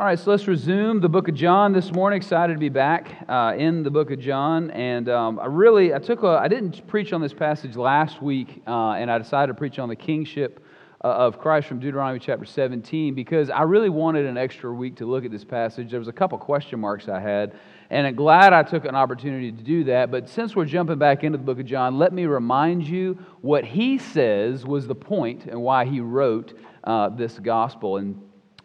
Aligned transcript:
All 0.00 0.06
right, 0.06 0.18
so 0.18 0.30
let's 0.30 0.48
resume 0.48 1.02
the 1.02 1.10
book 1.10 1.28
of 1.28 1.34
John 1.34 1.74
this 1.74 1.92
morning. 1.92 2.16
Excited 2.16 2.54
to 2.54 2.58
be 2.58 2.70
back 2.70 3.22
uh, 3.28 3.52
in 3.58 3.82
the 3.82 3.90
book 3.90 4.10
of 4.10 4.18
John, 4.18 4.70
and 4.70 5.10
um, 5.10 5.38
I 5.38 5.44
really 5.44 5.92
I 5.92 5.98
took 5.98 6.22
a 6.22 6.40
I 6.42 6.48
didn't 6.48 6.86
preach 6.86 7.12
on 7.12 7.20
this 7.20 7.34
passage 7.34 7.76
last 7.76 8.22
week, 8.22 8.62
uh, 8.66 8.92
and 8.92 9.10
I 9.10 9.18
decided 9.18 9.52
to 9.52 9.58
preach 9.58 9.78
on 9.78 9.90
the 9.90 9.96
kingship 9.96 10.64
uh, 11.04 11.08
of 11.08 11.38
Christ 11.38 11.68
from 11.68 11.80
Deuteronomy 11.80 12.18
chapter 12.18 12.46
17 12.46 13.14
because 13.14 13.50
I 13.50 13.60
really 13.64 13.90
wanted 13.90 14.24
an 14.24 14.38
extra 14.38 14.72
week 14.72 14.96
to 14.96 15.04
look 15.04 15.26
at 15.26 15.30
this 15.30 15.44
passage. 15.44 15.90
There 15.90 15.98
was 15.98 16.08
a 16.08 16.14
couple 16.14 16.38
question 16.38 16.80
marks 16.80 17.06
I 17.06 17.20
had, 17.20 17.52
and 17.90 18.06
I'm 18.06 18.14
glad 18.14 18.54
I 18.54 18.62
took 18.62 18.86
an 18.86 18.94
opportunity 18.94 19.52
to 19.52 19.62
do 19.62 19.84
that. 19.84 20.10
But 20.10 20.30
since 20.30 20.56
we're 20.56 20.64
jumping 20.64 20.96
back 20.96 21.24
into 21.24 21.36
the 21.36 21.44
book 21.44 21.60
of 21.60 21.66
John, 21.66 21.98
let 21.98 22.14
me 22.14 22.24
remind 22.24 22.88
you 22.88 23.18
what 23.42 23.66
he 23.66 23.98
says 23.98 24.64
was 24.64 24.86
the 24.86 24.94
point 24.94 25.44
and 25.44 25.60
why 25.60 25.84
he 25.84 26.00
wrote 26.00 26.58
uh, 26.84 27.10
this 27.10 27.38
gospel. 27.38 27.98
And 27.98 28.18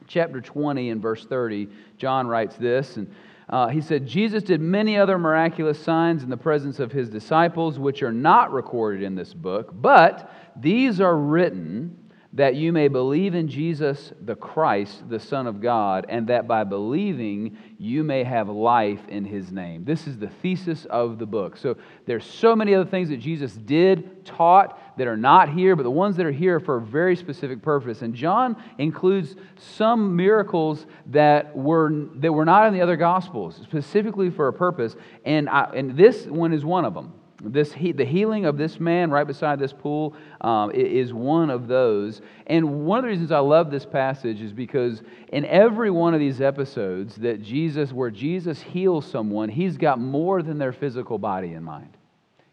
chapter 0.08 0.42
20 0.42 0.90
and 0.90 1.02
verse 1.02 1.26
30, 1.26 1.70
John 1.98 2.28
writes 2.28 2.56
this. 2.56 2.98
And 2.98 3.14
uh, 3.50 3.68
he 3.68 3.82
said, 3.82 4.08
Jesus 4.08 4.44
did 4.44 4.62
many 4.62 4.98
other 4.98 5.18
miraculous 5.18 5.80
signs 5.80 6.24
in 6.24 6.30
the 6.30 6.38
presence 6.38 6.80
of 6.80 6.92
his 6.92 7.10
disciples, 7.10 7.78
which 7.78 8.02
are 8.02 8.12
not 8.12 8.52
recorded 8.52 9.04
in 9.04 9.16
this 9.16 9.34
book, 9.34 9.70
but 9.74 10.32
these 10.56 11.00
are 11.00 11.18
written 11.18 11.98
that 12.36 12.56
you 12.56 12.74
may 12.74 12.90
believe 12.90 13.34
in 13.34 13.48
Jesus 13.48 14.12
the 14.22 14.36
Christ, 14.36 15.10
the 15.10 15.20
Son 15.20 15.48
of 15.48 15.62
God, 15.62 16.06
and 16.10 16.28
that 16.28 16.48
by 16.48 16.66
believing 16.66 17.58
you 17.78 18.04
may 18.04 18.26
have 18.26 18.50
life 18.50 19.00
in 19.08 19.24
his 19.24 19.54
name. 19.54 19.86
This 19.86 20.06
is 20.06 20.18
the 20.18 20.28
thesis 20.28 20.84
of 20.86 21.18
the 21.18 21.26
book. 21.26 21.56
So 21.56 21.78
there's 22.06 22.26
so 22.26 22.54
many 22.54 22.76
other 22.76 22.90
things 22.90 23.08
that 23.10 23.22
Jesus 23.22 23.54
did, 23.54 24.26
taught, 24.26 24.98
that 24.98 25.08
are 25.08 25.16
not 25.18 25.50
here, 25.50 25.78
but 25.78 25.84
the 25.84 25.92
ones 25.92 26.18
that 26.18 26.26
are 26.26 26.32
here 26.32 26.60
for 26.60 26.78
a 26.78 26.82
very 26.82 27.16
specific 27.16 27.62
purpose. 27.62 28.02
And 28.02 28.14
John 28.14 28.62
includes 28.78 29.36
some 29.56 30.16
miracles 30.16 30.86
that 31.08 31.56
were, 31.56 31.90
that 32.16 32.34
were 32.34 32.46
not 32.46 32.68
in 32.68 32.74
the 32.74 32.82
other 32.82 32.98
Gospels, 32.98 33.60
specifically 33.64 34.30
for 34.30 34.50
a 34.50 34.54
purpose. 34.54 34.96
And, 35.24 35.50
I, 35.50 35.72
and 35.74 35.96
this 35.96 36.26
one 36.26 36.52
is 36.52 36.66
one 36.66 36.84
of 36.84 36.94
them. 36.94 37.14
This 37.42 37.74
he, 37.74 37.92
the 37.92 38.06
healing 38.06 38.46
of 38.46 38.58
this 38.58 38.80
man 38.80 39.12
right 39.12 39.28
beside 39.28 39.60
this 39.60 39.74
pool 39.74 40.16
um, 40.42 40.72
is 40.72 41.14
one 41.14 41.50
of 41.50 41.68
those. 41.68 42.22
And 42.48 42.86
one 42.86 43.00
of 43.00 43.04
the 43.04 43.10
reasons 43.10 43.32
I 43.32 43.40
love 43.40 43.70
this 43.72 43.86
passage 43.86 44.42
is 44.42 44.54
because 44.54 45.02
in 45.30 45.46
every 45.46 45.92
one 45.92 46.14
of 46.14 46.20
these 46.20 46.40
episodes 46.40 47.16
that 47.18 47.42
Jesus, 47.42 47.92
where 47.92 48.10
Jesus 48.10 48.62
heals 48.62 49.06
someone, 49.06 49.50
he's 49.50 49.78
got 49.78 50.00
more 50.00 50.42
than 50.42 50.58
their 50.58 50.74
physical 50.74 51.18
body 51.18 51.54
in 51.54 51.64
mind. 51.64 51.98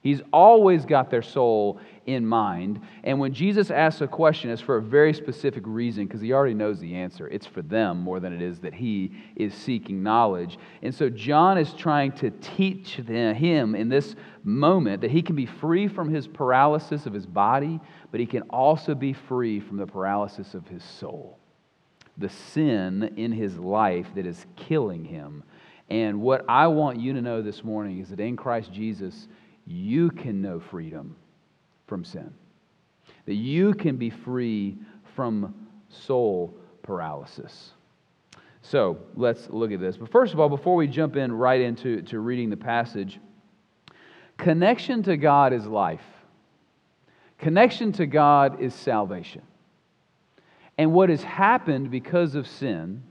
He's 0.03 0.21
always 0.33 0.85
got 0.85 1.11
their 1.11 1.23
soul 1.23 1.81
in 2.07 2.27
mind. 2.27 2.81
And 3.05 3.21
when 3.21 3.33
Jesus 3.33 3.71
asks 3.71 4.01
a 4.01 4.09
question, 4.09 4.51
it's 4.51 4.61
for 4.61 4.79
a 4.79 4.83
very 4.83 5.15
specific 5.15 5.63
reason 5.65 6.07
because 6.07 6.21
he 6.21 6.33
already 6.33 6.55
knows 6.55 6.81
the 6.81 6.97
answer. 6.97 7.29
It's 7.29 7.47
for 7.47 7.63
them 7.63 8.01
more 8.01 8.19
than 8.19 8.33
it 8.33 8.43
is 8.43 8.59
that 8.61 8.75
he 8.75 9.13
is 9.37 9.55
seeking 9.55 10.03
knowledge. 10.03 10.59
And 10.83 10.93
so 10.93 11.09
John 11.09 11.57
is 11.57 11.73
trying 11.73 12.13
to 12.13 12.31
teach 12.31 12.97
him 12.97 13.77
in 13.77 13.89
this 13.89 14.17
moment 14.43 15.03
that 15.03 15.13
he 15.13 15.23
can 15.23 15.37
be 15.37 15.47
free 15.47 15.87
from 15.87 16.13
his 16.13 16.27
paralysis 16.27 17.07
of 17.07 17.13
his 17.13 17.27
body, 17.27 17.79
but 18.11 18.19
he 18.19 18.27
can 18.27 18.43
also 18.51 18.97
be 18.97 19.13
free 19.13 19.61
from 19.61 19.77
the 19.77 19.87
paralysis 19.87 20.55
of 20.55 20.67
his 20.67 20.83
soul. 20.83 21.39
The 22.19 22.29
sin 22.29 23.15
in 23.17 23.31
his 23.31 23.57
life 23.57 24.09
that 24.17 24.27
is 24.27 24.47
killing 24.57 25.05
him. 25.05 25.45
And 25.89 26.21
what 26.23 26.45
I 26.49 26.67
want 26.67 26.99
you 26.99 27.13
to 27.13 27.23
know 27.23 27.43
this 27.43 27.63
morning 27.63 28.01
is 28.01 28.09
that 28.09 28.19
in 28.19 28.37
Christ 28.37 28.73
Jesus, 28.73 29.29
you 29.67 30.11
can 30.11 30.43
know 30.43 30.61
freedom 30.61 31.17
from 31.87 32.05
sin, 32.05 32.33
that 33.27 33.35
you 33.35 33.75
can 33.75 33.97
be 33.97 34.11
free 34.11 34.77
from 35.15 35.55
soul 35.89 36.55
paralysis. 36.83 37.73
So 38.63 38.99
let's 39.17 39.51
look 39.51 39.73
at 39.73 39.81
this. 39.81 39.97
But 39.97 40.11
first 40.11 40.33
of 40.33 40.41
all, 40.41 40.49
before 40.49 40.77
we 40.77 40.87
jump 40.87 41.17
in 41.17 41.33
right 41.33 41.61
into 41.61 42.03
to 42.03 42.21
reading 42.21 42.49
the 42.49 42.57
passage, 42.57 43.19
connection 44.39 45.03
to 45.05 45.17
God 45.17 45.53
is 45.53 45.67
life. 45.67 46.05
Connection 47.39 47.93
to 47.93 48.07
God 48.07 48.61
is 48.61 48.73
salvation. 48.73 49.43
And 50.79 50.93
what 50.93 51.11
has 51.11 51.23
happened 51.23 51.91
because 51.91 52.35
of 52.35 52.47
sin 52.47 53.03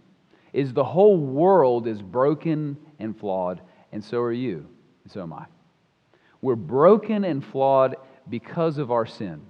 is 0.54 0.74
the 0.74 0.84
whole 0.84 1.18
world 1.18 1.88
is 1.88 2.02
broken 2.02 2.78
and 3.00 3.18
flawed, 3.18 3.62
and 3.92 4.04
so 4.04 4.20
are 4.20 4.32
you, 4.32 4.66
and 5.04 5.12
so 5.12 5.22
am 5.22 5.34
I. 5.34 5.46
We're 6.42 6.56
broken 6.56 7.24
and 7.24 7.44
flawed 7.44 7.96
because 8.30 8.78
of 8.78 8.92
our 8.92 9.06
sin. 9.06 9.42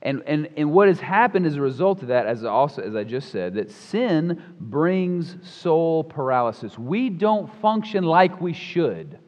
And, 0.00 0.22
and, 0.26 0.48
and 0.56 0.70
what 0.72 0.88
has 0.88 1.00
happened 1.00 1.46
as 1.46 1.56
a 1.56 1.60
result 1.60 2.02
of 2.02 2.08
that, 2.08 2.26
as, 2.26 2.44
also, 2.44 2.82
as 2.82 2.94
I 2.94 3.02
just 3.04 3.30
said, 3.30 3.54
that 3.54 3.70
sin 3.70 4.42
brings 4.60 5.36
soul 5.42 6.04
paralysis. 6.04 6.78
We 6.78 7.10
don't 7.10 7.52
function 7.60 8.04
like 8.04 8.40
we 8.40 8.52
should. 8.52 9.18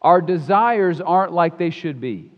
Our 0.00 0.20
desires 0.20 1.00
aren't 1.00 1.32
like 1.32 1.58
they 1.58 1.70
should 1.70 2.00
be. 2.00 2.30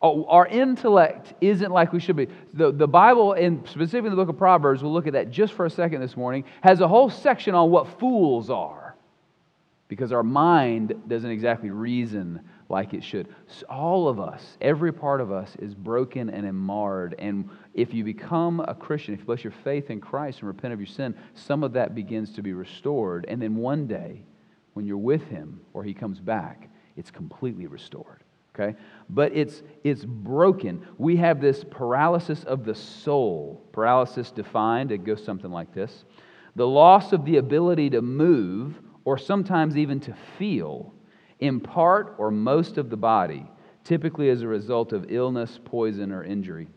Oh, 0.00 0.26
our 0.26 0.46
intellect 0.46 1.34
isn't 1.40 1.72
like 1.72 1.92
we 1.92 1.98
should 1.98 2.16
be. 2.16 2.28
The, 2.52 2.70
the 2.70 2.86
Bible, 2.86 3.32
and 3.32 3.66
specifically 3.68 4.10
the 4.10 4.16
book 4.16 4.28
of 4.28 4.38
Proverbs, 4.38 4.82
we'll 4.82 4.92
look 4.92 5.08
at 5.08 5.14
that 5.14 5.30
just 5.30 5.54
for 5.54 5.66
a 5.66 5.70
second 5.70 6.00
this 6.00 6.16
morning, 6.16 6.44
has 6.60 6.80
a 6.80 6.86
whole 6.86 7.10
section 7.10 7.54
on 7.56 7.70
what 7.70 7.98
fools 7.98 8.48
are. 8.48 8.94
Because 9.88 10.12
our 10.12 10.22
mind 10.22 10.94
doesn't 11.08 11.30
exactly 11.30 11.70
reason 11.70 12.40
like 12.68 12.94
it 12.94 13.02
should. 13.02 13.28
All 13.68 14.08
of 14.08 14.18
us, 14.18 14.56
every 14.60 14.92
part 14.92 15.20
of 15.20 15.30
us, 15.30 15.54
is 15.60 15.74
broken 15.74 16.30
and 16.30 16.52
marred. 16.56 17.14
And 17.18 17.48
if 17.74 17.94
you 17.94 18.04
become 18.04 18.60
a 18.60 18.74
Christian, 18.74 19.14
if 19.14 19.20
you 19.20 19.26
place 19.26 19.44
your 19.44 19.54
faith 19.64 19.90
in 19.90 20.00
Christ 20.00 20.40
and 20.40 20.48
repent 20.48 20.72
of 20.74 20.80
your 20.80 20.86
sin, 20.86 21.14
some 21.34 21.62
of 21.62 21.72
that 21.74 21.94
begins 21.94 22.32
to 22.34 22.42
be 22.42 22.52
restored. 22.52 23.24
And 23.28 23.40
then 23.40 23.56
one 23.56 23.86
day, 23.86 24.22
when 24.74 24.84
you're 24.84 24.98
with 24.98 25.22
Him 25.28 25.60
or 25.72 25.84
He 25.84 25.94
comes 25.94 26.20
back, 26.20 26.68
it's 26.96 27.10
completely 27.10 27.66
restored. 27.66 28.24
Okay? 28.54 28.76
But 29.10 29.32
it's, 29.32 29.62
it's 29.84 30.04
broken. 30.04 30.86
We 30.98 31.16
have 31.16 31.40
this 31.40 31.64
paralysis 31.70 32.42
of 32.44 32.64
the 32.64 32.74
soul. 32.74 33.62
Paralysis 33.72 34.30
defined, 34.30 34.92
it 34.92 35.04
goes 35.04 35.22
something 35.24 35.50
like 35.50 35.74
this 35.74 36.04
the 36.56 36.66
loss 36.66 37.12
of 37.12 37.26
the 37.26 37.36
ability 37.36 37.90
to 37.90 38.00
move 38.00 38.80
or 39.04 39.18
sometimes 39.18 39.76
even 39.76 40.00
to 40.00 40.16
feel 40.38 40.94
in 41.40 41.60
part 41.60 42.14
or 42.18 42.30
most 42.30 42.78
of 42.78 42.90
the 42.90 42.96
body, 42.96 43.46
typically 43.84 44.30
as 44.30 44.42
a 44.42 44.48
result 44.48 44.92
of 44.92 45.10
illness, 45.10 45.58
poison, 45.64 46.12
or 46.12 46.24
injury. 46.24 46.68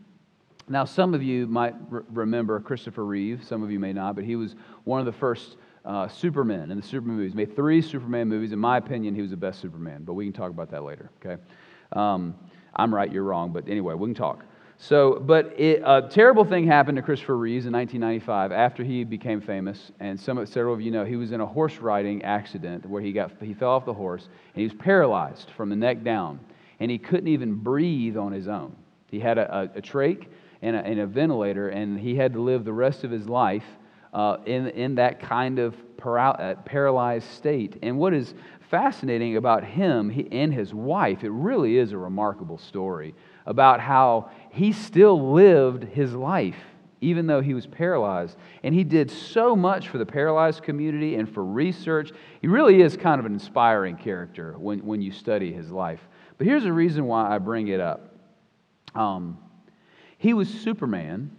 Now, 0.68 0.84
some 0.84 1.14
of 1.14 1.22
you 1.22 1.46
might 1.46 1.74
r- 1.90 2.04
remember 2.10 2.60
Christopher 2.60 3.04
Reeve, 3.04 3.42
some 3.44 3.62
of 3.62 3.70
you 3.72 3.80
may 3.80 3.92
not, 3.92 4.14
but 4.14 4.24
he 4.24 4.36
was 4.36 4.54
one 4.84 5.00
of 5.00 5.06
the 5.06 5.12
first 5.12 5.56
uh, 5.84 6.06
Supermen 6.06 6.70
in 6.70 6.76
the 6.76 6.86
Superman 6.86 7.16
movies. 7.16 7.34
Made 7.34 7.56
three 7.56 7.82
Superman 7.82 8.28
movies. 8.28 8.52
In 8.52 8.58
my 8.58 8.76
opinion, 8.76 9.14
he 9.14 9.22
was 9.22 9.30
the 9.30 9.36
best 9.36 9.60
Superman, 9.60 10.04
but 10.04 10.12
we 10.14 10.24
can 10.24 10.32
talk 10.32 10.50
about 10.50 10.70
that 10.70 10.84
later, 10.84 11.10
okay? 11.24 11.42
Um, 11.92 12.36
I'm 12.76 12.94
right, 12.94 13.10
you're 13.10 13.24
wrong, 13.24 13.52
but 13.52 13.68
anyway, 13.68 13.94
we 13.94 14.08
can 14.08 14.14
talk. 14.14 14.44
So, 14.82 15.20
but 15.20 15.60
it, 15.60 15.82
a 15.84 16.08
terrible 16.08 16.42
thing 16.42 16.66
happened 16.66 16.96
to 16.96 17.02
Christopher 17.02 17.36
Reeves 17.36 17.66
in 17.66 17.72
1995 17.74 18.50
after 18.50 18.82
he 18.82 19.04
became 19.04 19.42
famous, 19.42 19.92
and 20.00 20.18
some, 20.18 20.44
several 20.46 20.72
of 20.72 20.80
you 20.80 20.90
know 20.90 21.04
he 21.04 21.16
was 21.16 21.32
in 21.32 21.42
a 21.42 21.46
horse 21.46 21.76
riding 21.76 22.22
accident 22.24 22.86
where 22.86 23.02
he 23.02 23.12
got 23.12 23.30
he 23.42 23.52
fell 23.52 23.72
off 23.72 23.84
the 23.84 23.92
horse 23.92 24.24
and 24.24 24.56
he 24.56 24.62
was 24.62 24.72
paralyzed 24.72 25.50
from 25.50 25.68
the 25.68 25.76
neck 25.76 26.02
down, 26.02 26.40
and 26.80 26.90
he 26.90 26.96
couldn't 26.96 27.28
even 27.28 27.56
breathe 27.56 28.16
on 28.16 28.32
his 28.32 28.48
own. 28.48 28.74
He 29.10 29.20
had 29.20 29.36
a, 29.36 29.54
a, 29.54 29.62
a 29.78 29.82
trach 29.82 30.26
and 30.62 30.74
a, 30.74 30.78
and 30.78 30.98
a, 30.98 31.06
ventilator, 31.06 31.68
and 31.68 32.00
he 32.00 32.16
had 32.16 32.32
to 32.32 32.40
live 32.40 32.64
the 32.64 32.72
rest 32.72 33.04
of 33.04 33.10
his 33.10 33.28
life 33.28 33.66
uh, 34.12 34.38
in 34.46 34.68
in 34.68 34.94
that 34.96 35.20
kind 35.20 35.58
of 35.58 35.74
uh, 36.04 36.54
paralyzed 36.64 37.28
state. 37.30 37.78
And 37.82 37.98
what 37.98 38.14
is 38.14 38.34
fascinating 38.70 39.36
about 39.36 39.64
him 39.64 40.10
he, 40.10 40.28
and 40.32 40.52
his 40.52 40.72
wife, 40.72 41.24
it 41.24 41.30
really 41.30 41.76
is 41.76 41.92
a 41.92 41.98
remarkable 41.98 42.58
story 42.58 43.14
about 43.46 43.80
how 43.80 44.30
he 44.50 44.72
still 44.72 45.32
lived 45.32 45.84
his 45.84 46.14
life 46.14 46.56
even 47.00 47.26
though 47.26 47.40
he 47.40 47.54
was 47.54 47.66
paralyzed. 47.66 48.36
And 48.62 48.74
he 48.74 48.84
did 48.84 49.10
so 49.10 49.56
much 49.56 49.88
for 49.88 49.98
the 49.98 50.06
paralyzed 50.06 50.62
community 50.62 51.14
and 51.16 51.32
for 51.32 51.44
research. 51.44 52.12
He 52.40 52.46
really 52.46 52.82
is 52.82 52.96
kind 52.96 53.18
of 53.18 53.26
an 53.26 53.32
inspiring 53.32 53.96
character 53.96 54.54
when, 54.58 54.80
when 54.80 55.00
you 55.00 55.10
study 55.10 55.52
his 55.52 55.70
life. 55.70 56.00
But 56.36 56.46
here's 56.46 56.64
the 56.64 56.72
reason 56.72 57.06
why 57.06 57.34
I 57.34 57.38
bring 57.38 57.68
it 57.68 57.80
up 57.80 58.14
um, 58.94 59.38
he 60.18 60.34
was 60.34 60.48
Superman, 60.48 61.30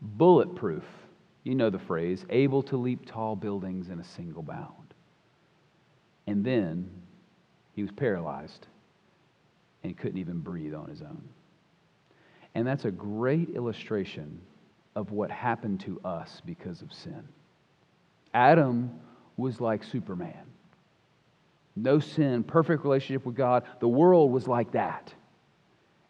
bulletproof. 0.00 0.84
You 1.42 1.54
know 1.54 1.70
the 1.70 1.78
phrase, 1.78 2.24
able 2.28 2.62
to 2.64 2.76
leap 2.76 3.06
tall 3.06 3.34
buildings 3.36 3.88
in 3.88 3.98
a 3.98 4.04
single 4.04 4.42
bound. 4.42 4.94
And 6.26 6.44
then 6.44 6.90
he 7.74 7.82
was 7.82 7.90
paralyzed 7.92 8.66
and 9.82 9.96
couldn't 9.96 10.18
even 10.18 10.40
breathe 10.40 10.74
on 10.74 10.88
his 10.88 11.00
own. 11.02 11.22
And 12.54 12.66
that's 12.66 12.84
a 12.84 12.90
great 12.90 13.50
illustration 13.50 14.40
of 14.94 15.12
what 15.12 15.30
happened 15.30 15.80
to 15.80 16.00
us 16.04 16.42
because 16.44 16.82
of 16.82 16.92
sin. 16.92 17.26
Adam 18.34 18.90
was 19.36 19.60
like 19.60 19.82
Superman. 19.82 20.44
No 21.76 21.98
sin, 21.98 22.42
perfect 22.42 22.84
relationship 22.84 23.24
with 23.24 23.36
God. 23.36 23.64
The 23.78 23.88
world 23.88 24.30
was 24.30 24.46
like 24.46 24.72
that. 24.72 25.14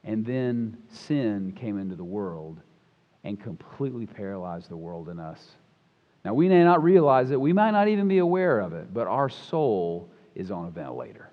And 0.03 0.25
then 0.25 0.79
sin 0.89 1.53
came 1.53 1.79
into 1.79 1.95
the 1.95 2.05
world 2.05 2.61
and 3.25 3.41
completely 3.41 4.07
paralyze 4.07 4.67
the 4.69 4.77
world 4.77 5.09
in 5.09 5.19
us 5.19 5.57
Now, 6.25 6.35
we 6.35 6.49
may 6.49 6.65
not 6.65 6.83
realize 6.83 7.31
it, 7.31 7.41
we 7.41 7.53
might 7.53 7.71
not 7.71 7.89
even 7.89 8.09
be 8.09 8.19
aware 8.19 8.61
of 8.61 8.73
it, 8.73 8.93
but 8.93 9.07
our 9.07 9.29
soul 9.29 10.11
is 10.35 10.51
on 10.51 10.67
a 10.67 10.71
ventilator. 10.71 11.31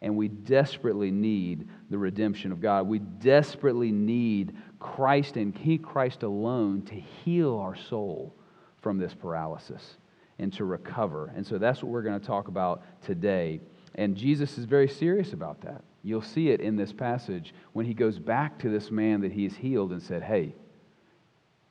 And 0.00 0.16
we 0.16 0.28
desperately 0.28 1.10
need 1.10 1.68
the 1.90 1.98
redemption 1.98 2.52
of 2.52 2.60
God. 2.60 2.86
We 2.86 2.98
desperately 2.98 3.90
need 3.90 4.54
Christ 4.78 5.36
and 5.36 5.56
He, 5.56 5.78
Christ 5.78 6.22
alone, 6.22 6.82
to 6.82 6.94
heal 6.94 7.56
our 7.58 7.74
soul 7.74 8.36
from 8.82 8.98
this 8.98 9.14
paralysis 9.14 9.96
and 10.38 10.52
to 10.52 10.64
recover. 10.64 11.32
And 11.34 11.46
so 11.46 11.58
that's 11.58 11.82
what 11.82 11.90
we're 11.90 12.02
going 12.02 12.20
to 12.20 12.26
talk 12.26 12.48
about 12.48 12.82
today. 13.02 13.60
And 13.94 14.16
Jesus 14.16 14.58
is 14.58 14.66
very 14.66 14.88
serious 14.88 15.32
about 15.32 15.62
that. 15.62 15.82
You'll 16.02 16.20
see 16.20 16.50
it 16.50 16.60
in 16.60 16.76
this 16.76 16.92
passage 16.92 17.54
when 17.72 17.86
he 17.86 17.94
goes 17.94 18.18
back 18.18 18.58
to 18.58 18.68
this 18.68 18.90
man 18.90 19.22
that 19.22 19.32
he's 19.32 19.56
healed 19.56 19.92
and 19.92 20.02
said, 20.02 20.22
Hey, 20.22 20.54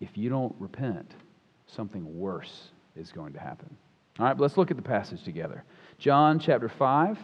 if 0.04 0.18
you 0.18 0.30
don't 0.30 0.54
repent, 0.60 1.14
something 1.66 2.20
worse 2.20 2.72
is 2.98 3.12
going 3.14 3.32
to 3.34 3.40
happen. 3.40 3.74
All 4.20 4.26
right, 4.26 4.38
let's 4.38 4.58
look 4.58 4.70
at 4.70 4.76
the 4.76 4.84
passage 4.84 5.24
together. 5.24 5.64
John 5.98 6.40
chapter 6.40 6.68
5. 6.68 7.18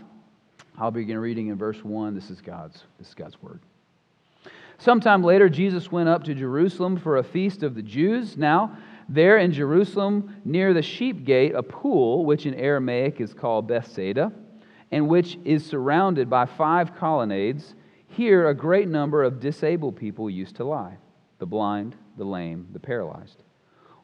I'll 0.78 0.90
begin 0.90 1.18
reading 1.18 1.48
in 1.48 1.58
verse 1.58 1.84
1. 1.84 2.16
This 2.16 2.30
is 2.30 2.40
God's, 2.40 2.84
this 2.98 3.10
is 3.10 3.14
God's 3.14 3.42
word. 3.42 3.60
Sometime 4.78 5.26
later, 5.26 5.50
Jesus 5.50 5.92
went 5.92 6.08
up 6.08 6.24
to 6.24 6.34
Jerusalem 6.34 6.96
for 6.96 7.18
a 7.18 7.24
feast 7.24 7.64
of 7.64 7.76
the 7.76 7.82
Jews. 7.82 8.38
Now, 8.38 8.78
there 9.10 9.38
in 9.40 9.52
Jerusalem, 9.52 10.38
near 10.46 10.74
the 10.74 10.82
sheep 10.82 11.26
gate, 11.26 11.54
a 11.54 11.64
pool, 11.64 12.24
which 12.24 12.46
in 12.46 12.54
Aramaic 12.54 13.20
is 13.20 13.34
called 13.34 13.68
Bethesda, 13.68 14.32
and 14.90 15.10
which 15.10 15.38
is 15.44 15.66
surrounded 15.66 16.30
by 16.30 16.46
five 16.46 16.96
colonnades, 16.96 17.76
here 18.08 18.48
a 18.48 18.54
great 18.56 18.88
number 18.88 19.22
of 19.22 19.42
disabled 19.42 19.98
people 19.98 20.30
used 20.30 20.56
to 20.56 20.64
lie 20.64 20.98
the 21.40 21.46
blind, 21.46 21.96
the 22.18 22.24
lame, 22.24 22.68
the 22.74 22.80
paralyzed. 22.80 23.44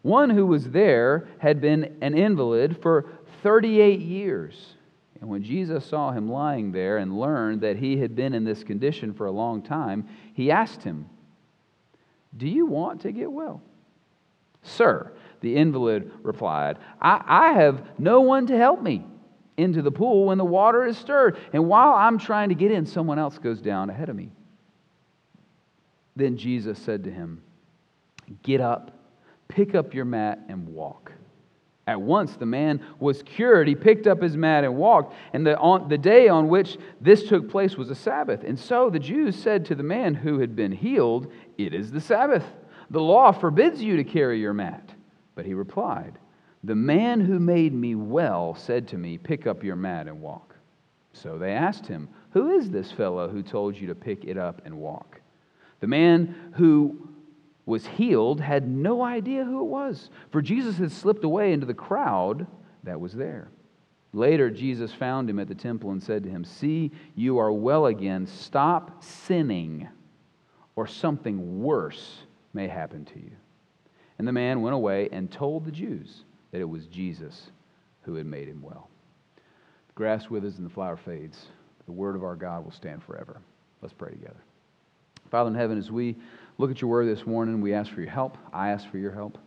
One 0.01 0.29
who 0.29 0.45
was 0.45 0.69
there 0.69 1.27
had 1.39 1.61
been 1.61 1.97
an 2.01 2.17
invalid 2.17 2.81
for 2.81 3.05
38 3.43 3.99
years. 3.99 4.75
And 5.19 5.29
when 5.29 5.43
Jesus 5.43 5.85
saw 5.85 6.11
him 6.11 6.29
lying 6.29 6.71
there 6.71 6.97
and 6.97 7.19
learned 7.19 7.61
that 7.61 7.77
he 7.77 7.97
had 7.97 8.15
been 8.15 8.33
in 8.33 8.43
this 8.43 8.63
condition 8.63 9.13
for 9.13 9.25
a 9.25 9.31
long 9.31 9.61
time, 9.61 10.07
he 10.33 10.51
asked 10.51 10.83
him, 10.83 11.09
Do 12.37 12.47
you 12.47 12.65
want 12.65 13.01
to 13.01 13.11
get 13.11 13.31
well? 13.31 13.61
Sir, 14.61 15.11
the 15.41 15.55
invalid 15.55 16.11
replied, 16.21 16.77
I, 17.01 17.23
I 17.25 17.53
have 17.53 17.87
no 17.97 18.21
one 18.21 18.47
to 18.47 18.57
help 18.57 18.81
me 18.81 19.05
into 19.57 19.81
the 19.81 19.91
pool 19.91 20.25
when 20.25 20.37
the 20.37 20.45
water 20.45 20.85
is 20.85 20.97
stirred. 20.97 21.37
And 21.53 21.67
while 21.67 21.93
I'm 21.93 22.17
trying 22.17 22.49
to 22.49 22.55
get 22.55 22.71
in, 22.71 22.85
someone 22.85 23.19
else 23.19 23.37
goes 23.37 23.61
down 23.61 23.89
ahead 23.89 24.09
of 24.09 24.15
me. 24.15 24.31
Then 26.15 26.37
Jesus 26.37 26.79
said 26.79 27.03
to 27.03 27.11
him, 27.11 27.41
Get 28.43 28.61
up 28.61 28.95
Pick 29.47 29.75
up 29.75 29.93
your 29.93 30.05
mat 30.05 30.39
and 30.49 30.67
walk. 30.69 31.11
At 31.87 32.01
once 32.01 32.35
the 32.35 32.47
man 32.47 32.83
was 32.99 33.21
cured. 33.21 33.67
He 33.67 33.75
picked 33.75 34.07
up 34.07 34.21
his 34.21 34.35
mat 34.35 34.63
and 34.63 34.75
walked. 34.75 35.13
And 35.33 35.45
the, 35.45 35.57
on, 35.57 35.87
the 35.87 35.99
day 35.99 36.27
on 36.27 36.47
which 36.47 36.77
this 36.99 37.27
took 37.27 37.49
place 37.49 37.77
was 37.77 37.91
a 37.91 37.95
Sabbath. 37.95 38.43
And 38.43 38.59
so 38.59 38.89
the 38.89 38.99
Jews 38.99 39.35
said 39.35 39.65
to 39.65 39.75
the 39.75 39.83
man 39.83 40.15
who 40.15 40.39
had 40.39 40.55
been 40.55 40.71
healed, 40.71 41.31
It 41.57 41.73
is 41.73 41.91
the 41.91 42.01
Sabbath. 42.01 42.45
The 42.89 43.01
law 43.01 43.31
forbids 43.31 43.81
you 43.81 43.97
to 43.97 44.03
carry 44.03 44.39
your 44.39 44.53
mat. 44.53 44.91
But 45.35 45.45
he 45.45 45.53
replied, 45.53 46.17
The 46.63 46.75
man 46.75 47.21
who 47.21 47.39
made 47.39 47.73
me 47.73 47.93
well 47.93 48.55
said 48.55 48.87
to 48.89 48.97
me, 48.97 49.19
Pick 49.19 49.45
up 49.45 49.63
your 49.63 49.75
mat 49.75 50.07
and 50.07 50.21
walk. 50.21 50.55
So 51.13 51.37
they 51.37 51.51
asked 51.51 51.85
him, 51.85 52.09
Who 52.31 52.57
is 52.57 52.71
this 52.71 52.91
fellow 52.91 53.29
who 53.29 53.43
told 53.43 53.77
you 53.77 53.87
to 53.87 53.95
pick 53.95 54.25
it 54.25 54.37
up 54.37 54.63
and 54.65 54.79
walk? 54.79 55.21
The 55.79 55.87
man 55.87 56.53
who 56.53 57.09
was 57.65 57.85
healed 57.85 58.41
had 58.41 58.67
no 58.67 59.01
idea 59.01 59.43
who 59.43 59.61
it 59.61 59.69
was, 59.69 60.09
for 60.31 60.41
Jesus 60.41 60.77
had 60.77 60.91
slipped 60.91 61.23
away 61.23 61.51
into 61.51 61.65
the 61.65 61.73
crowd 61.73 62.47
that 62.83 62.99
was 62.99 63.13
there. 63.13 63.49
Later, 64.13 64.49
Jesus 64.49 64.93
found 64.93 65.29
him 65.29 65.39
at 65.39 65.47
the 65.47 65.55
temple 65.55 65.91
and 65.91 66.01
said 66.01 66.23
to 66.23 66.29
him, 66.29 66.45
See, 66.45 66.91
you 67.15 67.37
are 67.37 67.51
well 67.51 67.87
again. 67.87 68.27
Stop 68.27 69.03
sinning, 69.03 69.89
or 70.75 70.87
something 70.87 71.61
worse 71.61 72.19
may 72.53 72.67
happen 72.67 73.03
to 73.05 73.19
you. 73.19 73.31
And 74.17 74.27
the 74.27 74.31
man 74.31 74.61
went 74.61 74.75
away 74.75 75.09
and 75.11 75.29
told 75.29 75.65
the 75.65 75.71
Jews 75.71 76.23
that 76.51 76.61
it 76.61 76.69
was 76.69 76.85
Jesus 76.85 77.51
who 78.03 78.15
had 78.15 78.25
made 78.25 78.47
him 78.47 78.61
well. 78.61 78.89
The 79.35 79.93
grass 79.95 80.29
withers 80.29 80.57
and 80.57 80.65
the 80.65 80.73
flower 80.73 80.95
fades. 80.95 81.47
The 81.85 81.91
word 81.91 82.15
of 82.15 82.23
our 82.23 82.35
God 82.35 82.63
will 82.63 82.71
stand 82.71 83.03
forever. 83.03 83.41
Let's 83.81 83.93
pray 83.93 84.11
together. 84.11 84.41
Father 85.29 85.49
in 85.49 85.55
heaven, 85.55 85.77
as 85.77 85.91
we 85.91 86.15
look 86.57 86.71
at 86.71 86.81
your 86.81 86.89
word 86.89 87.07
this 87.07 87.25
morning. 87.25 87.61
We 87.61 87.73
ask 87.73 87.91
for 87.91 88.01
your 88.01 88.09
help. 88.09 88.37
I 88.53 88.69
ask 88.69 88.89
for 88.89 88.97
your 88.97 89.11
help. 89.11 89.37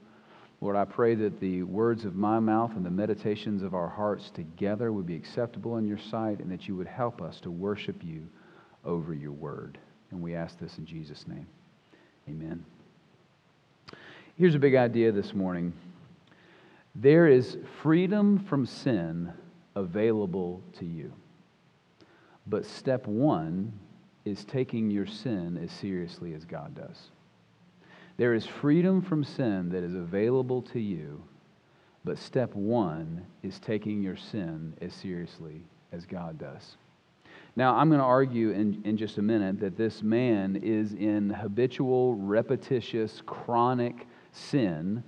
Lord, 0.60 0.76
I 0.76 0.84
pray 0.84 1.14
that 1.14 1.40
the 1.40 1.62
words 1.62 2.04
of 2.04 2.16
my 2.16 2.40
mouth 2.40 2.72
and 2.74 2.84
the 2.84 2.90
meditations 2.90 3.62
of 3.62 3.74
our 3.74 3.88
hearts 3.88 4.30
together 4.30 4.92
would 4.92 5.06
be 5.06 5.14
acceptable 5.14 5.76
in 5.76 5.86
your 5.86 5.98
sight 5.98 6.40
and 6.40 6.50
that 6.50 6.66
you 6.66 6.74
would 6.76 6.88
help 6.88 7.22
us 7.22 7.40
to 7.40 7.50
worship 7.50 8.02
you 8.02 8.28
over 8.84 9.14
your 9.14 9.32
word. 9.32 9.78
And 10.10 10.20
we 10.20 10.34
ask 10.34 10.58
this 10.58 10.78
in 10.78 10.84
Jesus' 10.84 11.26
name. 11.28 11.46
Amen. 12.28 12.64
Here's 14.36 14.54
a 14.54 14.58
big 14.58 14.74
idea 14.74 15.12
this 15.12 15.34
morning 15.34 15.72
there 16.94 17.28
is 17.28 17.56
freedom 17.80 18.40
from 18.40 18.66
sin 18.66 19.32
available 19.76 20.62
to 20.78 20.84
you. 20.84 21.12
But 22.46 22.66
step 22.66 23.06
one 23.06 23.72
is 24.28 24.44
taking 24.44 24.90
your 24.90 25.06
sin 25.06 25.58
as 25.62 25.70
seriously 25.72 26.34
as 26.34 26.44
God 26.44 26.74
does. 26.74 27.08
There 28.16 28.34
is 28.34 28.46
freedom 28.46 29.00
from 29.00 29.24
sin 29.24 29.70
that 29.70 29.82
is 29.82 29.94
available 29.94 30.62
to 30.62 30.80
you, 30.80 31.22
but 32.04 32.18
step 32.18 32.54
one 32.54 33.24
is 33.42 33.58
taking 33.58 34.02
your 34.02 34.16
sin 34.16 34.74
as 34.80 34.92
seriously 34.92 35.62
as 35.92 36.04
God 36.04 36.38
does. 36.38 36.76
Now, 37.56 37.76
I'm 37.76 37.88
going 37.88 38.00
to 38.00 38.04
argue 38.04 38.50
in, 38.50 38.82
in 38.84 38.96
just 38.96 39.18
a 39.18 39.22
minute 39.22 39.60
that 39.60 39.76
this 39.76 40.02
man 40.02 40.56
is 40.56 40.92
in 40.92 41.30
habitual, 41.30 42.14
repetitious, 42.14 43.22
chronic 43.24 44.06
sin 44.32 45.02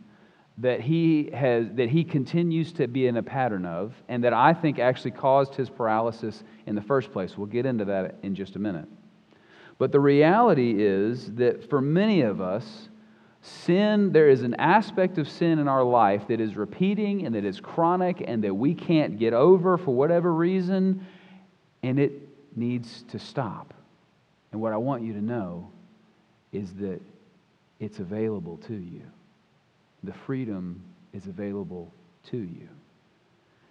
that 0.59 0.81
he 0.81 1.31
has 1.33 1.67
that 1.75 1.89
he 1.89 2.05
continues 2.05 2.73
to 2.75 2.87
be 2.87 3.07
in 3.07 3.17
a 3.17 3.23
pattern 3.23 3.65
of 3.65 3.95
and 4.09 4.25
that 4.25 4.35
I 4.35 4.53
think 4.53 4.79
actually 4.79 5.13
caused 5.13 5.55
his 5.55 5.71
paralysis 5.71 6.43
in 6.67 6.75
the 6.75 6.83
first 6.83 7.13
place. 7.13 7.37
We'll 7.39 7.47
get 7.47 7.67
into 7.67 7.87
that 7.87 8.17
in 8.23 8.35
just 8.35 8.57
a 8.57 8.59
minute. 8.59 8.87
But 9.81 9.93
the 9.93 10.01
reality 10.01 10.75
is 10.77 11.33
that 11.37 11.71
for 11.71 11.81
many 11.81 12.21
of 12.21 12.43
us, 12.43 12.91
sin, 13.41 14.13
there 14.13 14.29
is 14.29 14.43
an 14.43 14.55
aspect 14.57 15.17
of 15.17 15.27
sin 15.27 15.59
in 15.59 15.69
our 15.69 15.83
life 15.83 16.29
that 16.29 16.39
is 16.39 16.55
repeating 16.55 17.25
and 17.25 17.35
that 17.35 17.47
is 17.47 17.61
chronic 17.61 18.23
and 18.27 18.45
that 18.45 18.53
we 18.53 18.75
can't 18.75 19.19
get 19.19 19.33
over 19.33 19.79
for 19.79 19.95
whatever 19.95 20.35
reason, 20.35 21.07
and 21.83 21.99
it 21.99 22.13
needs 22.55 23.05
to 23.05 23.19
stop. 23.19 23.73
And 24.53 24.61
what 24.61 24.75
I 24.75 24.77
want 24.77 25.03
you 25.03 25.15
to 25.15 25.23
know 25.23 25.71
is 26.53 26.75
that 26.75 27.01
it's 27.79 28.01
available 28.01 28.59
to 28.67 28.75
you. 28.75 29.01
The 30.05 30.13
freedom 30.13 30.83
is 31.15 31.27
available 31.27 31.91
to 32.25 32.37
you. 32.37 32.69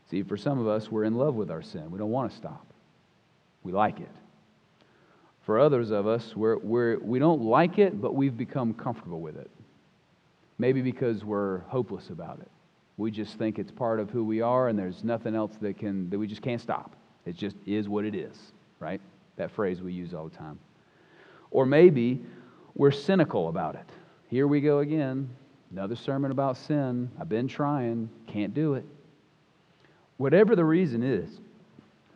See, 0.09 0.23
for 0.23 0.37
some 0.37 0.57
of 0.57 0.67
us, 0.67 0.89
we're 0.89 1.03
in 1.03 1.13
love 1.13 1.35
with 1.35 1.51
our 1.51 1.61
sin. 1.61 1.91
We 1.91 1.99
don't 1.99 2.09
want 2.09 2.31
to 2.31 2.35
stop, 2.35 2.65
we 3.61 3.71
like 3.71 3.99
it. 3.99 4.09
For 5.49 5.59
others 5.59 5.89
of 5.89 6.05
us, 6.05 6.35
we're, 6.35 6.59
we're, 6.59 6.99
we 6.99 7.17
don't 7.17 7.41
like 7.41 7.79
it, 7.79 7.99
but 7.99 8.13
we've 8.13 8.37
become 8.37 8.71
comfortable 8.71 9.19
with 9.19 9.35
it. 9.35 9.49
Maybe 10.59 10.83
because 10.83 11.25
we're 11.25 11.61
hopeless 11.61 12.11
about 12.11 12.39
it. 12.39 12.51
We 12.97 13.09
just 13.09 13.35
think 13.39 13.57
it's 13.57 13.71
part 13.71 13.99
of 13.99 14.11
who 14.11 14.23
we 14.23 14.41
are, 14.41 14.67
and 14.67 14.77
there's 14.77 15.03
nothing 15.03 15.33
else 15.33 15.53
that, 15.61 15.79
can, 15.79 16.07
that 16.11 16.19
we 16.19 16.27
just 16.27 16.43
can't 16.43 16.61
stop. 16.61 16.95
It 17.25 17.35
just 17.35 17.55
is 17.65 17.89
what 17.89 18.05
it 18.05 18.13
is, 18.13 18.37
right? 18.79 19.01
That 19.37 19.49
phrase 19.49 19.81
we 19.81 19.91
use 19.91 20.13
all 20.13 20.29
the 20.29 20.37
time. 20.37 20.59
Or 21.49 21.65
maybe 21.65 22.21
we're 22.75 22.91
cynical 22.91 23.49
about 23.49 23.73
it. 23.73 23.89
Here 24.27 24.45
we 24.45 24.61
go 24.61 24.81
again. 24.81 25.31
Another 25.71 25.95
sermon 25.95 26.29
about 26.29 26.57
sin. 26.57 27.09
I've 27.19 27.27
been 27.27 27.47
trying, 27.47 28.11
can't 28.27 28.53
do 28.53 28.75
it. 28.75 28.85
Whatever 30.17 30.55
the 30.55 30.63
reason 30.63 31.01
is, 31.01 31.39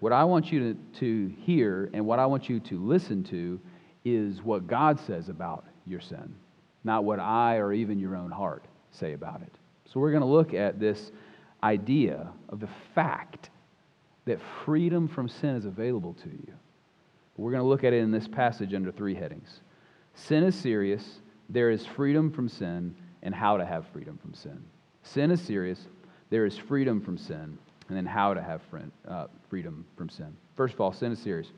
what 0.03 0.12
I 0.12 0.25
want 0.25 0.51
you 0.51 0.74
to, 0.74 1.00
to 1.00 1.33
hear 1.43 1.89
and 1.93 2.05
what 2.05 2.19
I 2.19 2.25
want 2.25 2.50
you 2.50 2.60
to 2.60 2.77
listen 2.77 3.24
to 3.24 3.57
is 4.03 4.41
what 4.41 4.67
God 4.67 5.00
says 5.00 5.29
about 5.29 5.63
your 5.88 6.01
sin, 6.01 6.36
not 6.83 7.05
what 7.05 7.22
I 7.22 7.55
or 7.55 7.72
even 7.72 7.98
your 8.00 8.17
own 8.17 8.29
heart 8.29 8.65
say 8.91 9.13
about 9.13 9.41
it. 9.43 9.53
So 9.86 10.01
we're 10.01 10.12
going 10.12 10.19
to 10.19 10.27
look 10.27 10.53
at 10.53 10.77
this 10.77 11.13
idea 11.63 12.27
of 12.50 12.60
the 12.60 12.67
fact 12.93 13.50
that 14.25 14.39
freedom 14.65 15.07
from 15.07 15.29
sin 15.29 15.55
is 15.55 15.63
available 15.63 16.15
to 16.15 16.29
you. 16.29 16.53
We're 17.38 17.51
going 17.51 17.63
to 17.63 17.69
look 17.69 17.86
at 17.86 17.93
it 17.93 18.03
in 18.03 18.12
this 18.12 18.27
passage 18.27 18.74
under 18.74 18.91
three 18.91 19.15
headings 19.15 19.62
Sin 20.15 20.43
is 20.43 20.53
serious, 20.53 21.22
there 21.48 21.69
is 21.69 21.86
freedom 21.86 22.29
from 22.29 22.50
sin, 22.50 22.93
and 23.22 23.33
how 23.33 23.55
to 23.55 23.65
have 23.65 23.86
freedom 23.93 24.19
from 24.22 24.33
sin. 24.33 24.65
Sin 25.03 25.31
is 25.31 25.39
serious, 25.39 25.88
there 26.29 26.45
is 26.45 26.57
freedom 26.57 27.00
from 27.00 27.17
sin, 27.17 27.57
and 27.93 28.07
then 28.07 28.12
how 28.12 28.33
to 28.33 28.41
have 28.41 28.59
friend, 28.63 28.91
uh, 29.07 29.27
freedom 29.50 29.85
from 29.95 30.09
sin. 30.09 30.35
First 30.55 30.73
of 30.73 30.81
all, 30.81 30.91
sin 30.91 31.12
is 31.12 31.19
serious. 31.19 31.50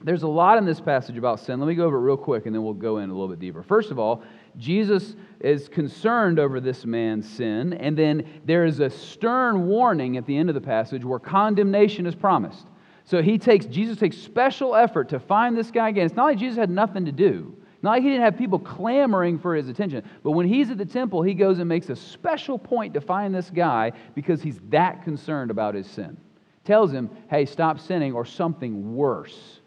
there's 0.00 0.22
a 0.22 0.28
lot 0.28 0.58
in 0.58 0.64
this 0.64 0.80
passage 0.80 1.18
about 1.18 1.40
sin. 1.40 1.58
Let 1.58 1.66
me 1.66 1.74
go 1.74 1.84
over 1.84 1.96
it 1.96 2.02
real 2.02 2.16
quick 2.16 2.46
and 2.46 2.54
then 2.54 2.62
we'll 2.62 2.72
go 2.72 2.98
in 2.98 3.10
a 3.10 3.12
little 3.12 3.26
bit 3.26 3.40
deeper. 3.40 3.64
First 3.64 3.90
of 3.90 3.98
all, 3.98 4.22
Jesus 4.58 5.16
is 5.40 5.68
concerned 5.68 6.38
over 6.38 6.60
this 6.60 6.84
man's 6.84 7.28
sin, 7.28 7.72
and 7.74 7.96
then 7.96 8.40
there 8.44 8.64
is 8.64 8.78
a 8.78 8.88
stern 8.88 9.66
warning 9.66 10.16
at 10.16 10.26
the 10.26 10.36
end 10.36 10.48
of 10.48 10.54
the 10.54 10.60
passage 10.60 11.04
where 11.04 11.18
condemnation 11.18 12.06
is 12.06 12.14
promised. 12.14 12.66
So 13.04 13.22
he 13.22 13.38
takes 13.38 13.66
Jesus 13.66 13.98
takes 13.98 14.16
special 14.16 14.76
effort 14.76 15.08
to 15.08 15.18
find 15.18 15.56
this 15.56 15.72
guy 15.72 15.88
again. 15.88 16.06
It's 16.06 16.14
not 16.14 16.26
like 16.26 16.38
Jesus 16.38 16.56
had 16.58 16.70
nothing 16.70 17.06
to 17.06 17.12
do. 17.12 17.56
Not 17.82 17.92
like 17.92 18.02
he 18.02 18.10
didn't 18.10 18.24
have 18.24 18.36
people 18.36 18.58
clamoring 18.58 19.38
for 19.38 19.54
his 19.54 19.68
attention. 19.68 20.04
But 20.22 20.32
when 20.32 20.46
he's 20.46 20.70
at 20.70 20.78
the 20.78 20.84
temple, 20.84 21.22
he 21.22 21.34
goes 21.34 21.58
and 21.58 21.68
makes 21.68 21.88
a 21.88 21.96
special 21.96 22.58
point 22.58 22.94
to 22.94 23.00
find 23.00 23.34
this 23.34 23.48
guy 23.50 23.92
because 24.14 24.42
he's 24.42 24.60
that 24.68 25.02
concerned 25.02 25.50
about 25.50 25.74
his 25.74 25.86
sin. 25.86 26.16
Tells 26.64 26.92
him, 26.92 27.10
hey, 27.30 27.46
stop 27.46 27.80
sinning 27.80 28.12
or 28.12 28.24
something 28.26 28.94
worse 28.94 29.60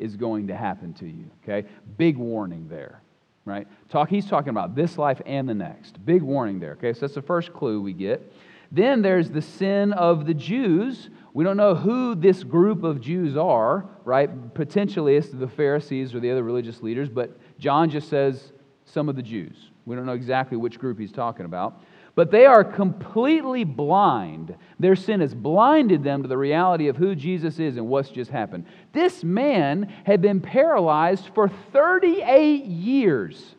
is 0.00 0.16
going 0.16 0.48
to 0.48 0.56
happen 0.56 0.94
to 0.94 1.06
you. 1.06 1.30
Okay? 1.44 1.68
Big 1.96 2.16
warning 2.16 2.66
there. 2.68 3.02
Right? 3.44 3.68
Talk, 3.88 4.08
he's 4.08 4.26
talking 4.26 4.50
about 4.50 4.74
this 4.74 4.98
life 4.98 5.20
and 5.24 5.48
the 5.48 5.54
next. 5.54 6.04
Big 6.04 6.22
warning 6.22 6.58
there. 6.58 6.72
Okay, 6.72 6.92
so 6.92 7.00
that's 7.00 7.14
the 7.14 7.22
first 7.22 7.52
clue 7.52 7.80
we 7.80 7.92
get. 7.92 8.32
Then 8.72 9.02
there's 9.02 9.30
the 9.30 9.42
sin 9.42 9.92
of 9.92 10.26
the 10.26 10.34
Jews. 10.34 11.10
We 11.32 11.42
don't 11.42 11.56
know 11.56 11.74
who 11.74 12.14
this 12.14 12.44
group 12.44 12.84
of 12.84 13.00
Jews 13.00 13.36
are, 13.36 13.88
right? 14.04 14.54
Potentially 14.54 15.16
it's 15.16 15.30
the 15.30 15.48
Pharisees 15.48 16.14
or 16.14 16.20
the 16.20 16.30
other 16.30 16.42
religious 16.42 16.80
leaders, 16.82 17.08
but 17.08 17.36
John 17.60 17.90
just 17.90 18.08
says 18.08 18.52
some 18.86 19.08
of 19.08 19.14
the 19.14 19.22
Jews. 19.22 19.56
We 19.86 19.94
don't 19.94 20.06
know 20.06 20.12
exactly 20.12 20.56
which 20.56 20.78
group 20.78 20.98
he's 20.98 21.12
talking 21.12 21.46
about. 21.46 21.80
But 22.16 22.30
they 22.30 22.44
are 22.44 22.64
completely 22.64 23.64
blind. 23.64 24.56
Their 24.80 24.96
sin 24.96 25.20
has 25.20 25.34
blinded 25.34 26.02
them 26.02 26.22
to 26.22 26.28
the 26.28 26.36
reality 26.36 26.88
of 26.88 26.96
who 26.96 27.14
Jesus 27.14 27.58
is 27.58 27.76
and 27.76 27.86
what's 27.86 28.10
just 28.10 28.30
happened. 28.30 28.66
This 28.92 29.22
man 29.22 29.92
had 30.04 30.20
been 30.20 30.40
paralyzed 30.40 31.30
for 31.34 31.48
38 31.72 32.64
years. 32.64 33.54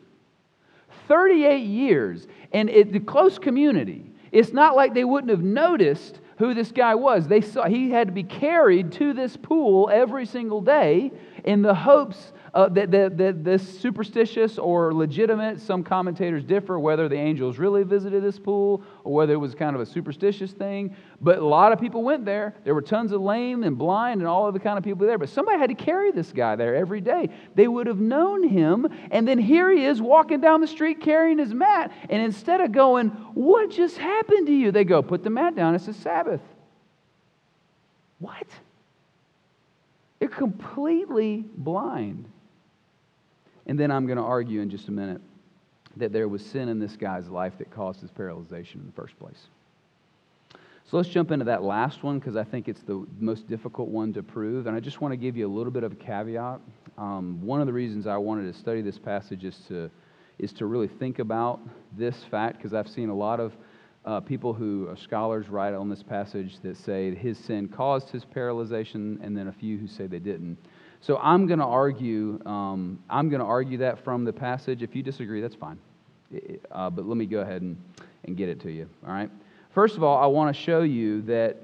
38 1.08 1.64
years. 1.64 2.26
And 2.52 2.68
it, 2.68 2.92
the 2.92 3.00
close 3.00 3.38
community, 3.38 4.12
it's 4.30 4.52
not 4.52 4.76
like 4.76 4.92
they 4.92 5.04
wouldn't 5.04 5.30
have 5.30 5.42
noticed 5.42 6.20
who 6.38 6.54
this 6.54 6.72
guy 6.72 6.94
was. 6.94 7.26
They 7.26 7.40
saw 7.40 7.66
he 7.66 7.90
had 7.90 8.08
to 8.08 8.12
be 8.12 8.22
carried 8.22 8.92
to 8.92 9.12
this 9.12 9.36
pool 9.36 9.88
every 9.90 10.26
single 10.26 10.60
day 10.60 11.12
in 11.44 11.62
the 11.62 11.74
hopes 11.74 12.32
uh, 12.54 12.68
that, 12.68 12.90
that, 12.90 13.16
that 13.16 13.44
this 13.44 13.80
superstitious 13.80 14.58
or 14.58 14.92
legitimate, 14.92 15.58
some 15.58 15.82
commentators 15.82 16.44
differ 16.44 16.78
whether 16.78 17.08
the 17.08 17.16
angels 17.16 17.58
really 17.58 17.82
visited 17.82 18.22
this 18.22 18.38
pool 18.38 18.82
or 19.04 19.14
whether 19.14 19.32
it 19.32 19.38
was 19.38 19.54
kind 19.54 19.74
of 19.74 19.80
a 19.80 19.86
superstitious 19.86 20.52
thing. 20.52 20.94
But 21.20 21.38
a 21.38 21.46
lot 21.46 21.72
of 21.72 21.80
people 21.80 22.02
went 22.02 22.26
there. 22.26 22.54
There 22.64 22.74
were 22.74 22.82
tons 22.82 23.12
of 23.12 23.22
lame 23.22 23.62
and 23.62 23.78
blind 23.78 24.20
and 24.20 24.28
all 24.28 24.46
of 24.46 24.52
the 24.52 24.60
kind 24.60 24.76
of 24.76 24.84
people 24.84 25.06
there. 25.06 25.16
But 25.16 25.30
somebody 25.30 25.58
had 25.58 25.70
to 25.70 25.74
carry 25.74 26.12
this 26.12 26.30
guy 26.30 26.56
there 26.56 26.74
every 26.74 27.00
day. 27.00 27.30
They 27.54 27.68
would 27.68 27.86
have 27.86 28.00
known 28.00 28.46
him. 28.46 28.86
And 29.10 29.26
then 29.26 29.38
here 29.38 29.70
he 29.70 29.86
is 29.86 30.02
walking 30.02 30.40
down 30.40 30.60
the 30.60 30.66
street 30.66 31.00
carrying 31.00 31.38
his 31.38 31.54
mat. 31.54 31.90
And 32.10 32.22
instead 32.22 32.60
of 32.60 32.72
going, 32.72 33.08
What 33.34 33.70
just 33.70 33.96
happened 33.96 34.46
to 34.48 34.52
you? 34.52 34.72
They 34.72 34.84
go, 34.84 35.02
Put 35.02 35.24
the 35.24 35.30
mat 35.30 35.56
down. 35.56 35.74
It's 35.74 35.88
a 35.88 35.94
Sabbath. 35.94 36.42
What? 38.18 38.46
They're 40.22 40.28
completely 40.28 41.44
blind. 41.56 42.26
And 43.66 43.76
then 43.76 43.90
I'm 43.90 44.06
going 44.06 44.18
to 44.18 44.22
argue 44.22 44.60
in 44.60 44.70
just 44.70 44.86
a 44.86 44.92
minute 44.92 45.20
that 45.96 46.12
there 46.12 46.28
was 46.28 46.46
sin 46.46 46.68
in 46.68 46.78
this 46.78 46.94
guy's 46.94 47.28
life 47.28 47.54
that 47.58 47.72
caused 47.72 48.00
his 48.00 48.10
paralyzation 48.12 48.76
in 48.76 48.86
the 48.86 48.92
first 48.94 49.18
place. 49.18 49.48
So 50.88 50.96
let's 50.96 51.08
jump 51.08 51.32
into 51.32 51.44
that 51.46 51.64
last 51.64 52.04
one 52.04 52.20
because 52.20 52.36
I 52.36 52.44
think 52.44 52.68
it's 52.68 52.82
the 52.82 53.04
most 53.18 53.48
difficult 53.48 53.88
one 53.88 54.12
to 54.12 54.22
prove. 54.22 54.68
And 54.68 54.76
I 54.76 54.78
just 54.78 55.00
want 55.00 55.10
to 55.10 55.16
give 55.16 55.36
you 55.36 55.44
a 55.44 55.52
little 55.52 55.72
bit 55.72 55.82
of 55.82 55.90
a 55.90 55.96
caveat. 55.96 56.60
Um, 56.98 57.44
one 57.44 57.60
of 57.60 57.66
the 57.66 57.72
reasons 57.72 58.06
I 58.06 58.16
wanted 58.16 58.44
to 58.52 58.56
study 58.56 58.80
this 58.80 59.00
passage 59.00 59.42
is 59.42 59.58
to, 59.66 59.90
is 60.38 60.52
to 60.52 60.66
really 60.66 60.86
think 60.86 61.18
about 61.18 61.58
this 61.98 62.22
fact 62.30 62.58
because 62.58 62.74
I've 62.74 62.88
seen 62.88 63.08
a 63.08 63.16
lot 63.16 63.40
of 63.40 63.54
uh, 64.04 64.20
people 64.20 64.52
who 64.52 64.88
are 64.88 64.96
scholars 64.96 65.48
write 65.48 65.74
on 65.74 65.88
this 65.88 66.02
passage 66.02 66.58
that 66.62 66.76
say 66.76 67.14
his 67.14 67.38
sin 67.38 67.68
caused 67.68 68.10
his 68.10 68.24
paralyzation, 68.24 69.22
and 69.22 69.36
then 69.36 69.48
a 69.48 69.52
few 69.52 69.78
who 69.78 69.86
say 69.86 70.06
they 70.06 70.18
didn't. 70.18 70.58
So 71.00 71.18
I'm 71.18 71.46
going 71.46 71.58
to 71.58 71.64
argue. 71.64 72.40
Um, 72.46 72.98
I'm 73.10 73.28
going 73.28 73.40
to 73.40 73.46
argue 73.46 73.78
that 73.78 74.02
from 74.04 74.24
the 74.24 74.32
passage. 74.32 74.82
If 74.82 74.94
you 74.94 75.02
disagree, 75.02 75.40
that's 75.40 75.54
fine. 75.54 75.78
Uh, 76.70 76.90
but 76.90 77.06
let 77.06 77.16
me 77.16 77.26
go 77.26 77.40
ahead 77.40 77.62
and, 77.62 77.76
and 78.24 78.36
get 78.36 78.48
it 78.48 78.60
to 78.60 78.70
you. 78.70 78.88
All 79.06 79.12
right. 79.12 79.30
First 79.74 79.96
of 79.96 80.02
all, 80.02 80.22
I 80.22 80.26
want 80.26 80.54
to 80.54 80.60
show 80.60 80.82
you 80.82 81.22
that 81.22 81.56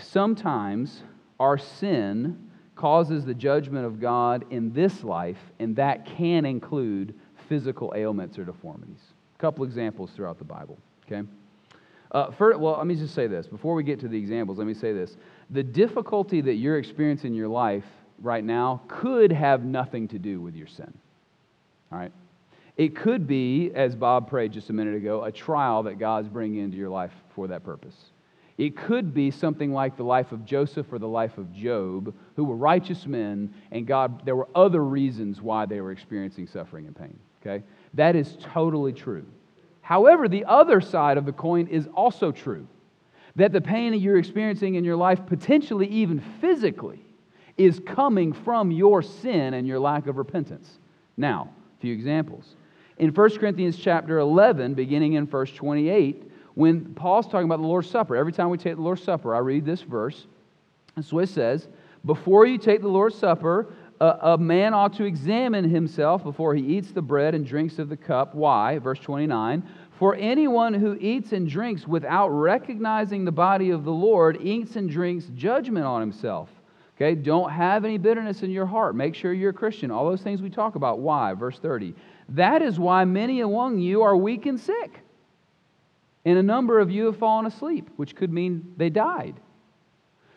sometimes 0.00 1.02
our 1.40 1.58
sin 1.58 2.50
causes 2.76 3.24
the 3.24 3.34
judgment 3.34 3.84
of 3.84 4.00
God 4.00 4.44
in 4.50 4.72
this 4.72 5.02
life, 5.02 5.38
and 5.58 5.74
that 5.76 6.06
can 6.06 6.44
include 6.44 7.14
physical 7.48 7.92
ailments 7.96 8.38
or 8.38 8.44
deformities. 8.44 9.00
A 9.36 9.38
couple 9.40 9.64
examples 9.64 10.10
throughout 10.14 10.38
the 10.38 10.44
Bible. 10.44 10.78
Okay. 11.06 11.26
Uh, 12.10 12.30
well, 12.38 12.76
let 12.78 12.86
me 12.86 12.94
just 12.94 13.14
say 13.14 13.26
this. 13.26 13.46
Before 13.46 13.74
we 13.74 13.82
get 13.82 14.00
to 14.00 14.08
the 14.08 14.18
examples, 14.18 14.58
let 14.58 14.66
me 14.66 14.74
say 14.74 14.92
this. 14.92 15.16
The 15.50 15.62
difficulty 15.62 16.40
that 16.40 16.54
you're 16.54 16.78
experiencing 16.78 17.32
in 17.32 17.34
your 17.34 17.48
life 17.48 17.84
right 18.20 18.44
now 18.44 18.82
could 18.88 19.30
have 19.30 19.64
nothing 19.64 20.08
to 20.08 20.18
do 20.18 20.40
with 20.40 20.54
your 20.54 20.66
sin. 20.66 20.92
All 21.92 21.98
right? 21.98 22.12
It 22.76 22.94
could 22.94 23.26
be, 23.26 23.72
as 23.74 23.94
Bob 23.94 24.28
prayed 24.28 24.52
just 24.52 24.70
a 24.70 24.72
minute 24.72 24.94
ago, 24.94 25.24
a 25.24 25.32
trial 25.32 25.82
that 25.82 25.98
God's 25.98 26.28
bringing 26.28 26.60
into 26.60 26.76
your 26.76 26.88
life 26.88 27.12
for 27.34 27.48
that 27.48 27.64
purpose. 27.64 27.96
It 28.56 28.76
could 28.76 29.14
be 29.14 29.30
something 29.30 29.72
like 29.72 29.96
the 29.96 30.04
life 30.04 30.32
of 30.32 30.44
Joseph 30.44 30.92
or 30.92 30.98
the 30.98 31.08
life 31.08 31.38
of 31.38 31.52
Job, 31.52 32.14
who 32.36 32.44
were 32.44 32.56
righteous 32.56 33.06
men, 33.06 33.54
and 33.70 33.86
God, 33.86 34.24
there 34.24 34.34
were 34.34 34.48
other 34.54 34.84
reasons 34.84 35.40
why 35.40 35.66
they 35.66 35.80
were 35.80 35.92
experiencing 35.92 36.46
suffering 36.46 36.86
and 36.86 36.96
pain. 36.96 37.18
Okay? 37.40 37.64
That 37.94 38.16
is 38.16 38.36
totally 38.40 38.92
true. 38.92 39.26
However, 39.88 40.28
the 40.28 40.44
other 40.44 40.82
side 40.82 41.16
of 41.16 41.24
the 41.24 41.32
coin 41.32 41.66
is 41.66 41.88
also 41.94 42.30
true 42.30 42.66
that 43.36 43.52
the 43.52 43.60
pain 43.62 43.92
that 43.92 44.00
you're 44.00 44.18
experiencing 44.18 44.74
in 44.74 44.84
your 44.84 44.96
life, 44.96 45.24
potentially 45.24 45.86
even 45.86 46.20
physically, 46.42 47.00
is 47.56 47.80
coming 47.86 48.34
from 48.34 48.70
your 48.70 49.00
sin 49.00 49.54
and 49.54 49.66
your 49.66 49.78
lack 49.78 50.06
of 50.06 50.18
repentance. 50.18 50.78
Now, 51.16 51.48
a 51.78 51.80
few 51.80 51.94
examples. 51.94 52.56
In 52.98 53.14
1 53.14 53.38
Corinthians 53.38 53.78
chapter 53.78 54.18
11, 54.18 54.74
beginning 54.74 55.14
in 55.14 55.26
verse 55.26 55.54
28, 55.54 56.32
when 56.52 56.92
Paul's 56.92 57.24
talking 57.26 57.46
about 57.46 57.62
the 57.62 57.66
Lord's 57.66 57.88
Supper, 57.88 58.14
every 58.14 58.32
time 58.32 58.50
we 58.50 58.58
take 58.58 58.76
the 58.76 58.82
Lord's 58.82 59.02
Supper, 59.02 59.34
I 59.34 59.38
read 59.38 59.64
this 59.64 59.80
verse. 59.80 60.26
And 60.96 61.04
so 61.04 61.20
it 61.20 61.30
says, 61.30 61.66
Before 62.04 62.44
you 62.44 62.58
take 62.58 62.82
the 62.82 62.88
Lord's 62.88 63.16
Supper, 63.16 63.72
a, 64.00 64.18
a 64.22 64.38
man 64.38 64.74
ought 64.74 64.94
to 64.94 65.04
examine 65.04 65.68
himself 65.68 66.22
before 66.22 66.54
he 66.54 66.62
eats 66.62 66.92
the 66.92 67.02
bread 67.02 67.34
and 67.34 67.46
drinks 67.46 67.78
of 67.78 67.88
the 67.88 67.96
cup. 67.96 68.34
Why? 68.34 68.78
Verse 68.78 69.00
29 69.00 69.62
For 69.98 70.14
anyone 70.14 70.74
who 70.74 70.96
eats 71.00 71.32
and 71.32 71.48
drinks 71.48 71.86
without 71.86 72.28
recognizing 72.28 73.24
the 73.24 73.32
body 73.32 73.70
of 73.70 73.82
the 73.84 73.92
Lord 73.92 74.40
eats 74.40 74.76
and 74.76 74.88
drinks 74.88 75.24
judgment 75.34 75.86
on 75.86 76.00
himself. 76.00 76.48
Okay, 76.96 77.16
don't 77.16 77.50
have 77.50 77.84
any 77.84 77.98
bitterness 77.98 78.42
in 78.42 78.50
your 78.52 78.66
heart. 78.66 78.94
Make 78.94 79.16
sure 79.16 79.32
you're 79.32 79.50
a 79.50 79.54
Christian. 79.54 79.90
All 79.90 80.08
those 80.08 80.22
things 80.22 80.40
we 80.40 80.50
talk 80.50 80.76
about. 80.76 81.00
Why? 81.00 81.34
Verse 81.34 81.58
30. 81.58 81.94
That 82.30 82.62
is 82.62 82.78
why 82.78 83.04
many 83.04 83.40
among 83.40 83.80
you 83.80 84.02
are 84.02 84.16
weak 84.16 84.46
and 84.46 84.58
sick. 84.58 85.00
And 86.24 86.38
a 86.38 86.42
number 86.42 86.78
of 86.78 86.92
you 86.92 87.06
have 87.06 87.16
fallen 87.16 87.46
asleep, 87.46 87.88
which 87.96 88.14
could 88.14 88.32
mean 88.32 88.74
they 88.76 88.90
died. 88.90 89.34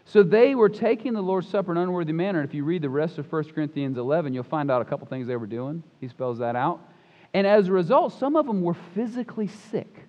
So 0.05 0.23
they 0.23 0.55
were 0.55 0.69
taking 0.69 1.13
the 1.13 1.21
Lord's 1.21 1.47
Supper 1.47 1.71
in 1.71 1.77
an 1.77 1.83
unworthy 1.83 2.13
manner. 2.13 2.39
And 2.39 2.49
if 2.49 2.55
you 2.55 2.63
read 2.63 2.81
the 2.81 2.89
rest 2.89 3.19
of 3.19 3.31
1 3.31 3.43
Corinthians 3.53 3.97
11, 3.97 4.33
you'll 4.33 4.43
find 4.43 4.71
out 4.71 4.81
a 4.81 4.85
couple 4.85 5.05
things 5.07 5.27
they 5.27 5.35
were 5.35 5.45
doing. 5.45 5.83
He 5.99 6.07
spells 6.07 6.39
that 6.39 6.55
out. 6.55 6.79
And 7.33 7.47
as 7.47 7.67
a 7.67 7.71
result, 7.71 8.13
some 8.13 8.35
of 8.35 8.45
them 8.45 8.61
were 8.61 8.75
physically 8.95 9.47
sick 9.47 10.07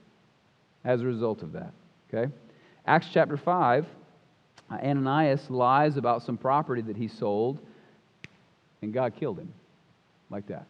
as 0.84 1.02
a 1.02 1.06
result 1.06 1.42
of 1.42 1.52
that. 1.52 1.72
Okay? 2.12 2.32
Acts 2.86 3.08
chapter 3.12 3.36
5 3.36 3.86
uh, 4.70 4.74
Ananias 4.74 5.50
lies 5.50 5.96
about 5.96 6.22
some 6.22 6.36
property 6.36 6.82
that 6.82 6.96
he 6.96 7.06
sold, 7.06 7.58
and 8.80 8.92
God 8.92 9.14
killed 9.18 9.38
him 9.38 9.52
like 10.30 10.46
that. 10.46 10.66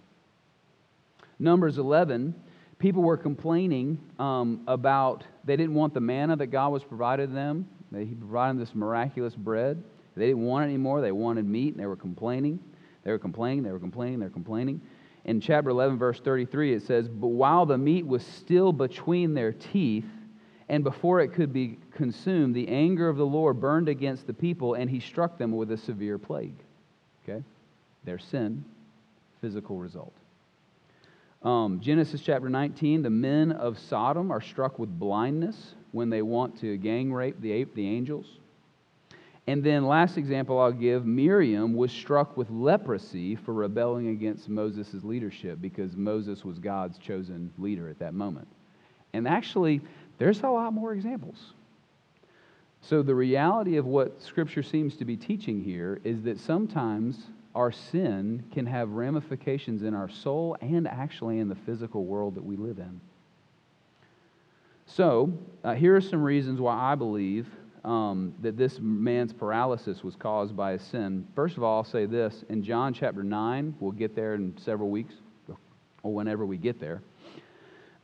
Numbers 1.39 1.79
11, 1.79 2.35
people 2.79 3.03
were 3.03 3.17
complaining 3.17 3.99
um, 4.19 4.63
about 4.67 5.25
they 5.45 5.57
didn't 5.57 5.75
want 5.75 5.95
the 5.95 6.01
manna 6.01 6.37
that 6.37 6.49
God 6.49 6.71
was 6.71 6.85
provided 6.85 7.35
them. 7.35 7.69
He 7.97 8.07
provided 8.07 8.57
them 8.57 8.59
this 8.59 8.75
miraculous 8.75 9.35
bread. 9.35 9.83
They 10.17 10.27
didn't 10.27 10.43
want 10.43 10.65
it 10.65 10.69
anymore. 10.69 11.01
They 11.01 11.13
wanted 11.13 11.47
meat, 11.47 11.75
and 11.75 11.83
they 11.83 11.87
were 11.87 11.97
complaining. 11.97 12.59
They 13.05 13.11
were 13.11 13.19
complaining, 13.19 13.65
they 13.65 13.73
were 13.73 13.81
complaining, 13.81 14.21
they 14.21 14.27
were 14.27 14.31
complaining. 14.31 14.81
In 15.25 15.41
chapter 15.41 15.71
11, 15.71 15.99
verse 15.99 16.21
33, 16.21 16.75
it 16.75 16.83
says, 16.83 17.09
But 17.09 17.29
while 17.29 17.65
the 17.65 17.79
meat 17.79 18.07
was 18.07 18.25
still 18.25 18.73
between 18.73 19.35
their 19.35 19.53
teeth, 19.53 20.07
and 20.69 20.83
before 20.83 21.21
it 21.21 21.33
could 21.35 21.53
be 21.53 21.79
consumed, 21.93 22.55
the 22.55 22.69
anger 22.69 23.09
of 23.09 23.17
the 23.17 23.27
Lord 23.27 23.61
burned 23.61 23.89
against 23.89 24.27
the 24.27 24.35
people, 24.35 24.75
and 24.75 24.91
he 24.91 25.01
struck 25.01 25.39
them 25.39 25.53
with 25.53 25.71
a 25.71 25.77
severe 25.77 26.19
plague. 26.19 26.57
Okay? 27.23 27.45
Their 28.05 28.19
sin, 28.19 28.65
physical 29.41 29.77
result. 29.77 30.13
Um, 31.43 31.81
Genesis 31.81 32.21
chapter 32.21 32.49
19, 32.49 33.03
the 33.03 33.11
men 33.11 33.53
of 33.53 33.79
Sodom 33.79 34.31
are 34.31 34.41
struck 34.41 34.79
with 34.79 34.99
blindness 34.99 35.75
when 35.91 36.09
they 36.09 36.23
want 36.23 36.59
to 36.61 36.77
gang 36.77 37.13
rape 37.13 37.41
the, 37.41 37.65
the 37.75 37.87
angels. 37.87 38.27
And 39.47 39.65
then, 39.65 39.87
last 39.87 40.19
example 40.19 40.61
I'll 40.61 40.71
give 40.71 41.05
Miriam 41.05 41.75
was 41.75 41.91
struck 41.91 42.37
with 42.37 42.49
leprosy 42.51 43.35
for 43.35 43.53
rebelling 43.53 44.09
against 44.09 44.49
Moses' 44.49 45.03
leadership 45.03 45.61
because 45.61 45.97
Moses 45.97 46.45
was 46.45 46.59
God's 46.59 46.97
chosen 46.99 47.53
leader 47.59 47.89
at 47.89 47.99
that 47.99 48.15
moment. 48.15 48.47
And 49.13 49.27
actually, 49.27 49.81
there's 50.19 50.41
a 50.43 50.49
lot 50.49 50.73
more 50.73 50.93
examples. 50.93 51.55
So, 52.83 53.03
the 53.03 53.15
reality 53.15 53.77
of 53.77 53.87
what 53.87 54.23
Scripture 54.23 54.63
seems 54.63 54.97
to 54.97 55.05
be 55.05 55.17
teaching 55.17 55.63
here 55.63 56.01
is 56.05 56.23
that 56.23 56.39
sometimes 56.39 57.27
our 57.55 57.73
sin 57.73 58.45
can 58.53 58.67
have 58.67 58.91
ramifications 58.91 59.83
in 59.83 59.93
our 59.93 60.09
soul 60.09 60.57
and 60.61 60.87
actually 60.87 61.41
in 61.41 61.49
the 61.49 61.55
physical 61.55 62.05
world 62.05 62.37
that 62.37 62.45
we 62.45 62.57
live 62.57 62.79
in. 62.79 63.01
So, 64.87 65.33
uh, 65.65 65.75
here 65.75 65.97
are 65.97 66.01
some 66.01 66.23
reasons 66.23 66.61
why 66.61 66.75
I 66.75 66.95
believe 66.95 67.49
um, 67.85 68.35
that 68.41 68.57
this 68.57 68.79
man's 68.81 69.33
paralysis 69.33 70.05
was 70.05 70.15
caused 70.15 70.57
by 70.57 70.73
a 70.73 70.79
sin. 70.79 71.27
First 71.35 71.57
of 71.57 71.63
all, 71.63 71.79
I'll 71.79 71.85
say 71.85 72.07
this 72.07 72.45
in 72.49 72.63
John 72.63 72.95
chapter 72.95 73.23
9, 73.23 73.75
we'll 73.81 73.93
get 73.93 74.15
there 74.15 74.35
in 74.35 74.57
several 74.59 74.91
weeks, 74.91 75.15
or 76.03 76.15
whenever 76.15 76.47
we 76.47 76.57
get 76.57 76.79
there. 76.79 77.03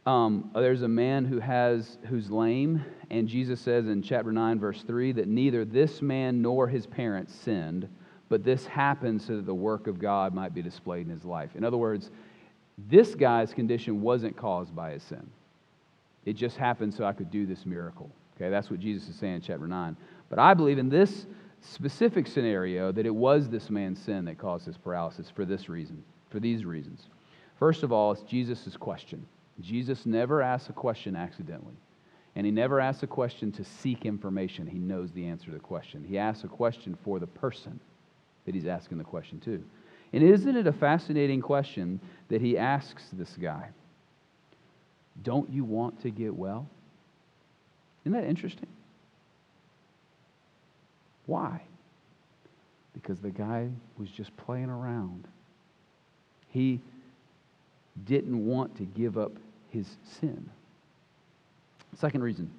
Um, 0.06 0.50
there's 0.54 0.82
a 0.82 0.88
man 0.88 1.26
who 1.26 1.38
has 1.38 1.99
who's 2.06 2.30
lame, 2.30 2.85
and 3.11 3.28
Jesus 3.28 3.61
says 3.61 3.87
in 3.87 4.02
chapter 4.02 4.32
9, 4.32 4.58
verse 4.58 4.82
3, 4.82 5.12
that 5.12 5.28
neither 5.28 5.64
this 5.64 6.00
man 6.00 6.40
nor 6.40 6.66
his 6.66 6.87
parents 6.87 7.35
sinned, 7.35 7.88
but 8.28 8.42
this 8.42 8.66
happened 8.66 9.20
so 9.20 9.37
that 9.37 9.47
the 9.47 9.54
work 9.54 9.87
of 9.87 9.99
God 9.99 10.35
might 10.35 10.54
be 10.54 10.62
displayed 10.62 11.06
in 11.06 11.12
his 11.12 11.25
life. 11.25 11.50
In 11.54 11.64
other 11.64 11.76
words, 11.76 12.11
this 12.88 13.14
guy's 13.14 13.52
condition 13.52 14.00
wasn't 14.00 14.37
caused 14.37 14.75
by 14.75 14.92
his 14.92 15.02
sin. 15.02 15.28
It 16.25 16.35
just 16.35 16.56
happened 16.56 16.94
so 16.94 17.04
I 17.04 17.12
could 17.12 17.30
do 17.30 17.47
this 17.47 17.66
miracle. 17.66 18.11
Okay, 18.38 18.50
that's 18.50 18.71
what 18.71 18.78
Jesus 18.78 19.09
is 19.09 19.16
saying 19.16 19.37
in 19.37 19.40
chapter 19.40 19.66
9. 19.66 19.97
But 20.30 20.38
I 20.38 20.54
believe 20.54 20.78
in 20.78 20.88
this 20.88 21.26
specific 21.61 22.28
scenario 22.28 22.92
that 22.92 23.04
it 23.04 23.14
was 23.14 23.49
this 23.49 23.68
man's 23.68 24.00
sin 24.00 24.25
that 24.26 24.38
caused 24.38 24.64
his 24.64 24.76
paralysis 24.76 25.28
for 25.35 25.45
this 25.45 25.68
reason, 25.68 26.04
for 26.30 26.38
these 26.38 26.64
reasons. 26.64 27.07
First 27.59 27.83
of 27.83 27.90
all, 27.90 28.12
it's 28.12 28.23
Jesus' 28.23 28.76
question. 28.76 29.26
Jesus 29.61 30.07
never 30.07 30.40
asks 30.40 30.68
a 30.68 30.73
question 30.73 31.16
accidentally. 31.16 31.75
And 32.37 32.47
he 32.47 32.52
never 32.52 32.78
asks 32.78 33.02
a 33.02 33.09
question 33.09 33.50
to 33.52 33.64
seek 33.64 34.07
information. 34.07 34.68
He 34.68 34.78
knows 34.78 35.11
the 35.11 35.26
answer 35.26 35.47
to 35.47 35.52
the 35.52 35.59
question. 35.59 36.04
He 36.04 36.18
asks 36.18 36.45
a 36.45 36.49
question 36.49 36.97
for 37.02 37.18
the 37.18 37.26
person 37.26 37.80
that 38.47 38.54
he's 38.54 38.66
asking 38.66 38.99
the 38.99 39.04
question 39.04 39.40
to. 39.40 39.64
And 40.12 40.23
isn't 40.23 40.57
it 40.57 40.68
a 40.68 40.73
fascinating 40.73 41.40
question 41.40 42.00
that 42.28 42.40
he 42.40 42.57
asks 42.57 43.09
this 43.12 43.37
guy? 43.40 43.71
Don't 45.25 45.50
you 45.50 45.64
want 45.64 46.00
to 46.02 46.11
get 46.11 46.33
well? 46.33 46.68
Isn't 48.08 48.22
that 48.22 48.26
interesting? 48.26 48.68
Why? 51.26 51.60
Because 52.94 53.20
the 53.20 53.28
guy 53.28 53.68
was 53.98 54.08
just 54.08 54.34
playing 54.38 54.70
around. 54.70 55.28
He 56.48 56.80
didn't 58.06 58.46
want 58.46 58.74
to 58.78 58.84
give 58.84 59.18
up 59.18 59.32
his 59.68 59.86
sin. 60.20 60.48
Second 61.98 62.22
reason, 62.22 62.50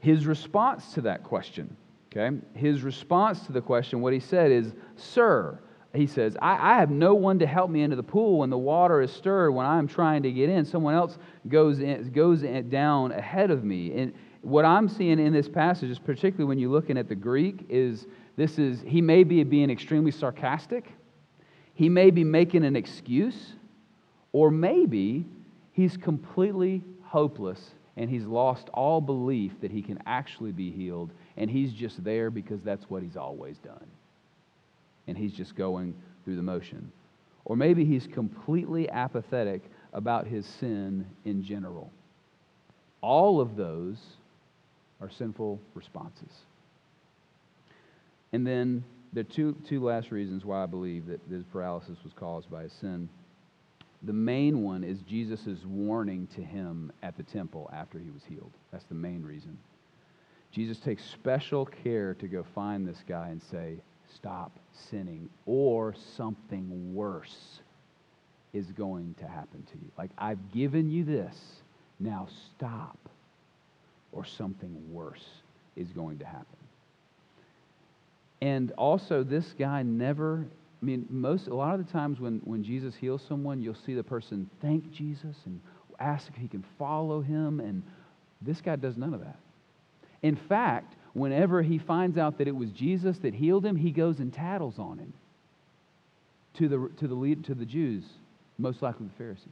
his 0.00 0.26
response 0.26 0.94
to 0.94 1.00
that 1.02 1.22
question, 1.22 1.76
okay? 2.12 2.36
His 2.54 2.82
response 2.82 3.46
to 3.46 3.52
the 3.52 3.60
question, 3.60 4.00
what 4.00 4.12
he 4.12 4.18
said 4.18 4.50
is, 4.50 4.74
Sir, 4.96 5.60
he 5.94 6.08
says, 6.08 6.36
I, 6.42 6.72
I, 6.72 6.78
have 6.80 6.90
no 6.90 7.14
one 7.14 7.38
to 7.38 7.46
help 7.46 7.70
me 7.70 7.82
into 7.82 7.94
the 7.94 8.02
pool 8.02 8.38
when 8.38 8.50
the 8.50 8.58
water 8.58 9.00
is 9.00 9.12
stirred 9.12 9.52
when 9.52 9.64
I'm 9.64 9.86
trying 9.86 10.24
to 10.24 10.32
get 10.32 10.50
in. 10.50 10.64
Someone 10.64 10.94
else 10.94 11.18
goes, 11.48 11.78
in, 11.78 12.10
goes 12.10 12.42
in, 12.42 12.68
down 12.68 13.12
ahead 13.12 13.52
of 13.52 13.62
me. 13.62 13.96
And 13.96 14.12
what 14.46 14.64
I'm 14.64 14.88
seeing 14.88 15.18
in 15.18 15.32
this 15.32 15.48
passage, 15.48 15.90
is 15.90 15.98
particularly 15.98 16.44
when 16.44 16.60
you're 16.60 16.70
looking 16.70 16.96
at 16.96 17.08
the 17.08 17.16
Greek, 17.16 17.66
is 17.68 18.06
this 18.36 18.60
is, 18.60 18.80
he 18.86 19.02
may 19.02 19.24
be 19.24 19.42
being 19.42 19.70
extremely 19.70 20.12
sarcastic. 20.12 20.92
He 21.74 21.88
may 21.88 22.10
be 22.10 22.22
making 22.22 22.64
an 22.64 22.76
excuse. 22.76 23.54
Or 24.32 24.52
maybe 24.52 25.24
he's 25.72 25.96
completely 25.96 26.84
hopeless 27.02 27.72
and 27.96 28.08
he's 28.08 28.24
lost 28.24 28.68
all 28.68 29.00
belief 29.00 29.60
that 29.62 29.72
he 29.72 29.82
can 29.82 29.98
actually 30.06 30.52
be 30.52 30.70
healed. 30.70 31.10
And 31.36 31.50
he's 31.50 31.72
just 31.72 32.04
there 32.04 32.30
because 32.30 32.62
that's 32.62 32.88
what 32.88 33.02
he's 33.02 33.16
always 33.16 33.58
done. 33.58 33.86
And 35.08 35.18
he's 35.18 35.32
just 35.32 35.56
going 35.56 35.92
through 36.24 36.36
the 36.36 36.42
motion. 36.42 36.92
Or 37.46 37.56
maybe 37.56 37.84
he's 37.84 38.06
completely 38.06 38.88
apathetic 38.90 39.62
about 39.92 40.28
his 40.28 40.46
sin 40.46 41.04
in 41.24 41.42
general. 41.42 41.90
All 43.00 43.40
of 43.40 43.56
those 43.56 43.98
are 45.00 45.10
sinful 45.10 45.60
responses. 45.74 46.32
And 48.32 48.46
then 48.46 48.84
there 49.12 49.22
are 49.22 49.24
two, 49.24 49.56
two 49.66 49.82
last 49.82 50.10
reasons 50.10 50.44
why 50.44 50.62
I 50.62 50.66
believe 50.66 51.06
that 51.06 51.28
this 51.28 51.44
paralysis 51.52 51.98
was 52.04 52.12
caused 52.14 52.50
by 52.50 52.64
a 52.64 52.68
sin. 52.68 53.08
The 54.02 54.12
main 54.12 54.62
one 54.62 54.84
is 54.84 55.00
Jesus' 55.02 55.64
warning 55.64 56.28
to 56.34 56.42
him 56.42 56.92
at 57.02 57.16
the 57.16 57.22
temple 57.22 57.70
after 57.72 57.98
he 57.98 58.10
was 58.10 58.22
healed. 58.28 58.52
That's 58.72 58.84
the 58.84 58.94
main 58.94 59.22
reason. 59.22 59.58
Jesus 60.52 60.78
takes 60.78 61.04
special 61.04 61.66
care 61.66 62.14
to 62.14 62.28
go 62.28 62.44
find 62.54 62.86
this 62.86 63.02
guy 63.08 63.28
and 63.28 63.42
say, 63.42 63.76
Stop 64.14 64.58
sinning, 64.72 65.28
or 65.46 65.94
something 66.16 66.94
worse 66.94 67.60
is 68.52 68.66
going 68.72 69.14
to 69.18 69.26
happen 69.26 69.62
to 69.72 69.78
you. 69.78 69.90
Like, 69.98 70.10
I've 70.16 70.52
given 70.52 70.90
you 70.90 71.04
this, 71.04 71.36
now 71.98 72.28
stop 72.54 72.98
or 74.12 74.24
something 74.24 74.92
worse 74.92 75.24
is 75.76 75.88
going 75.92 76.18
to 76.18 76.24
happen. 76.24 76.56
And 78.40 78.72
also, 78.72 79.22
this 79.22 79.54
guy 79.58 79.82
never, 79.82 80.46
I 80.82 80.84
mean, 80.84 81.06
most, 81.08 81.46
a 81.46 81.54
lot 81.54 81.78
of 81.78 81.86
the 81.86 81.92
times 81.92 82.20
when, 82.20 82.40
when 82.44 82.62
Jesus 82.62 82.94
heals 82.94 83.22
someone, 83.26 83.62
you'll 83.62 83.74
see 83.74 83.94
the 83.94 84.02
person 84.02 84.50
thank 84.60 84.90
Jesus 84.92 85.36
and 85.46 85.60
ask 85.98 86.28
if 86.28 86.34
he 86.34 86.48
can 86.48 86.64
follow 86.78 87.20
him. 87.22 87.60
And 87.60 87.82
this 88.42 88.60
guy 88.60 88.76
does 88.76 88.96
none 88.96 89.14
of 89.14 89.20
that. 89.20 89.38
In 90.22 90.36
fact, 90.36 90.94
whenever 91.14 91.62
he 91.62 91.78
finds 91.78 92.18
out 92.18 92.38
that 92.38 92.48
it 92.48 92.54
was 92.54 92.70
Jesus 92.70 93.18
that 93.18 93.34
healed 93.34 93.64
him, 93.64 93.76
he 93.76 93.90
goes 93.90 94.18
and 94.18 94.32
tattles 94.32 94.78
on 94.78 94.98
him 94.98 95.12
to 96.54 96.68
the, 96.68 96.90
to 96.98 97.08
the, 97.08 97.14
lead, 97.14 97.44
to 97.44 97.54
the 97.54 97.66
Jews, 97.66 98.04
most 98.58 98.82
likely 98.82 99.06
the 99.06 99.14
Pharisees. 99.14 99.46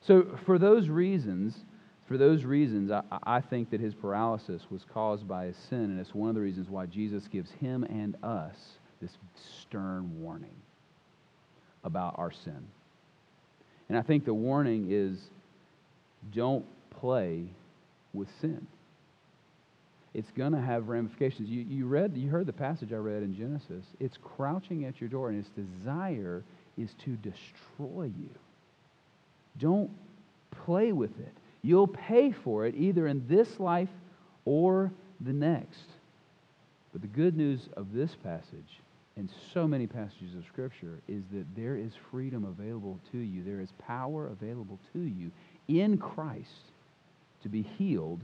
So, 0.00 0.38
for 0.44 0.58
those 0.58 0.88
reasons, 0.88 1.56
for 2.06 2.18
those 2.18 2.44
reasons, 2.44 2.90
I, 2.90 3.02
I, 3.22 3.40
think 3.40 3.70
that 3.70 3.80
his 3.80 3.94
paralysis 3.94 4.62
was 4.70 4.84
caused 4.92 5.26
by 5.26 5.46
his 5.46 5.56
sin, 5.70 5.84
and 5.84 5.98
it's 5.98 6.14
one 6.14 6.28
of 6.28 6.34
the 6.34 6.40
reasons 6.40 6.68
why 6.68 6.86
Jesus 6.86 7.26
gives 7.28 7.50
him 7.52 7.84
and 7.84 8.16
us 8.22 8.56
this 9.00 9.12
stern 9.62 10.20
warning 10.20 10.54
about 11.82 12.14
our 12.18 12.30
sin. 12.30 12.66
And 13.88 13.96
I 13.96 14.02
think 14.02 14.24
the 14.24 14.34
warning 14.34 14.88
is 14.90 15.18
don't 16.34 16.64
play 16.90 17.44
with 18.12 18.28
sin. 18.40 18.66
It's 20.14 20.30
going 20.30 20.52
to 20.52 20.60
have 20.60 20.88
ramifications. 20.88 21.48
You, 21.48 21.62
you 21.62 21.86
read, 21.86 22.16
you 22.16 22.30
heard 22.30 22.46
the 22.46 22.52
passage 22.52 22.92
I 22.92 22.96
read 22.96 23.22
in 23.22 23.34
Genesis. 23.34 23.84
It's 23.98 24.16
crouching 24.22 24.84
at 24.84 25.00
your 25.00 25.08
door, 25.10 25.30
and 25.30 25.38
its 25.38 25.50
desire 25.50 26.44
is 26.78 26.90
to 27.04 27.16
destroy 27.16 28.04
you. 28.04 28.30
Don't 29.58 29.90
play 30.64 30.92
with 30.92 31.18
it. 31.18 31.34
You'll 31.64 31.88
pay 31.88 32.30
for 32.30 32.66
it 32.66 32.74
either 32.76 33.06
in 33.06 33.26
this 33.26 33.58
life 33.58 33.88
or 34.44 34.92
the 35.18 35.32
next. 35.32 35.86
But 36.92 37.00
the 37.00 37.08
good 37.08 37.38
news 37.38 37.70
of 37.74 37.94
this 37.94 38.14
passage 38.22 38.80
and 39.16 39.30
so 39.54 39.66
many 39.66 39.86
passages 39.86 40.34
of 40.34 40.44
Scripture 40.44 41.00
is 41.08 41.22
that 41.32 41.46
there 41.56 41.74
is 41.74 41.94
freedom 42.10 42.44
available 42.44 43.00
to 43.12 43.18
you. 43.18 43.42
There 43.42 43.62
is 43.62 43.70
power 43.78 44.26
available 44.26 44.78
to 44.92 44.98
you 44.98 45.30
in 45.66 45.96
Christ 45.96 46.70
to 47.42 47.48
be 47.48 47.62
healed 47.62 48.20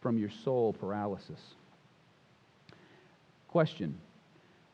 from 0.00 0.16
your 0.16 0.30
soul 0.30 0.72
paralysis. 0.72 1.40
Question 3.48 3.98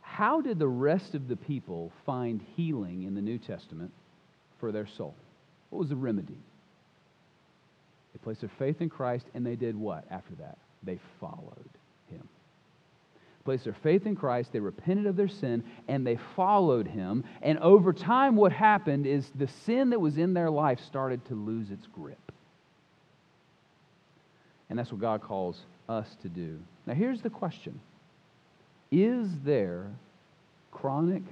How 0.03 0.41
did 0.41 0.61
the 0.61 0.69
rest 0.69 1.17
of 1.17 1.27
the 1.27 1.37
people 1.37 1.91
find 2.07 2.41
healing 2.55 3.03
in 3.03 3.17
the 3.17 3.23
New 3.23 3.39
Testament 3.39 3.91
for 4.61 4.71
their 4.71 4.87
soul? 4.87 5.17
What 5.71 5.81
was 5.81 5.89
the 5.89 5.97
remedy? 5.97 6.39
They 8.29 8.35
placed 8.35 8.41
their 8.43 8.67
faith 8.67 8.83
in 8.83 8.91
Christ, 8.91 9.27
and 9.33 9.47
they 9.47 9.57
did 9.57 9.75
what 9.75 10.05
after 10.11 10.35
that? 10.35 10.59
They 10.83 10.99
followed 11.19 11.71
him. 12.11 12.29
Placed 13.47 13.65
their 13.65 13.77
faith 13.83 14.05
in 14.05 14.17
Christ, 14.17 14.53
they 14.53 14.61
repented 14.61 15.07
of 15.07 15.17
their 15.17 15.29
sin, 15.29 15.65
and 15.89 16.07
they 16.07 16.19
followed 16.37 16.87
him. 16.87 17.25
And 17.41 17.59
over 17.61 17.95
time, 17.95 18.37
what 18.37 18.53
happened 18.53 19.07
is 19.07 19.31
the 19.35 19.49
sin 19.65 19.89
that 19.91 20.01
was 20.01 20.19
in 20.19 20.35
their 20.35 20.51
life 20.51 20.79
started 20.81 21.25
to 21.27 21.35
lose 21.35 21.71
its 21.71 21.87
grip. 21.87 22.19
And 24.69 24.79
that's 24.79 24.93
what 24.93 25.01
God 25.01 25.23
calls 25.23 25.63
us 25.89 26.15
to 26.21 26.29
do. 26.29 26.59
Now, 26.85 26.93
here's 26.93 27.23
the 27.23 27.31
question 27.31 27.81
Is 28.93 29.31
there 29.43 29.87
chronic 30.71 31.23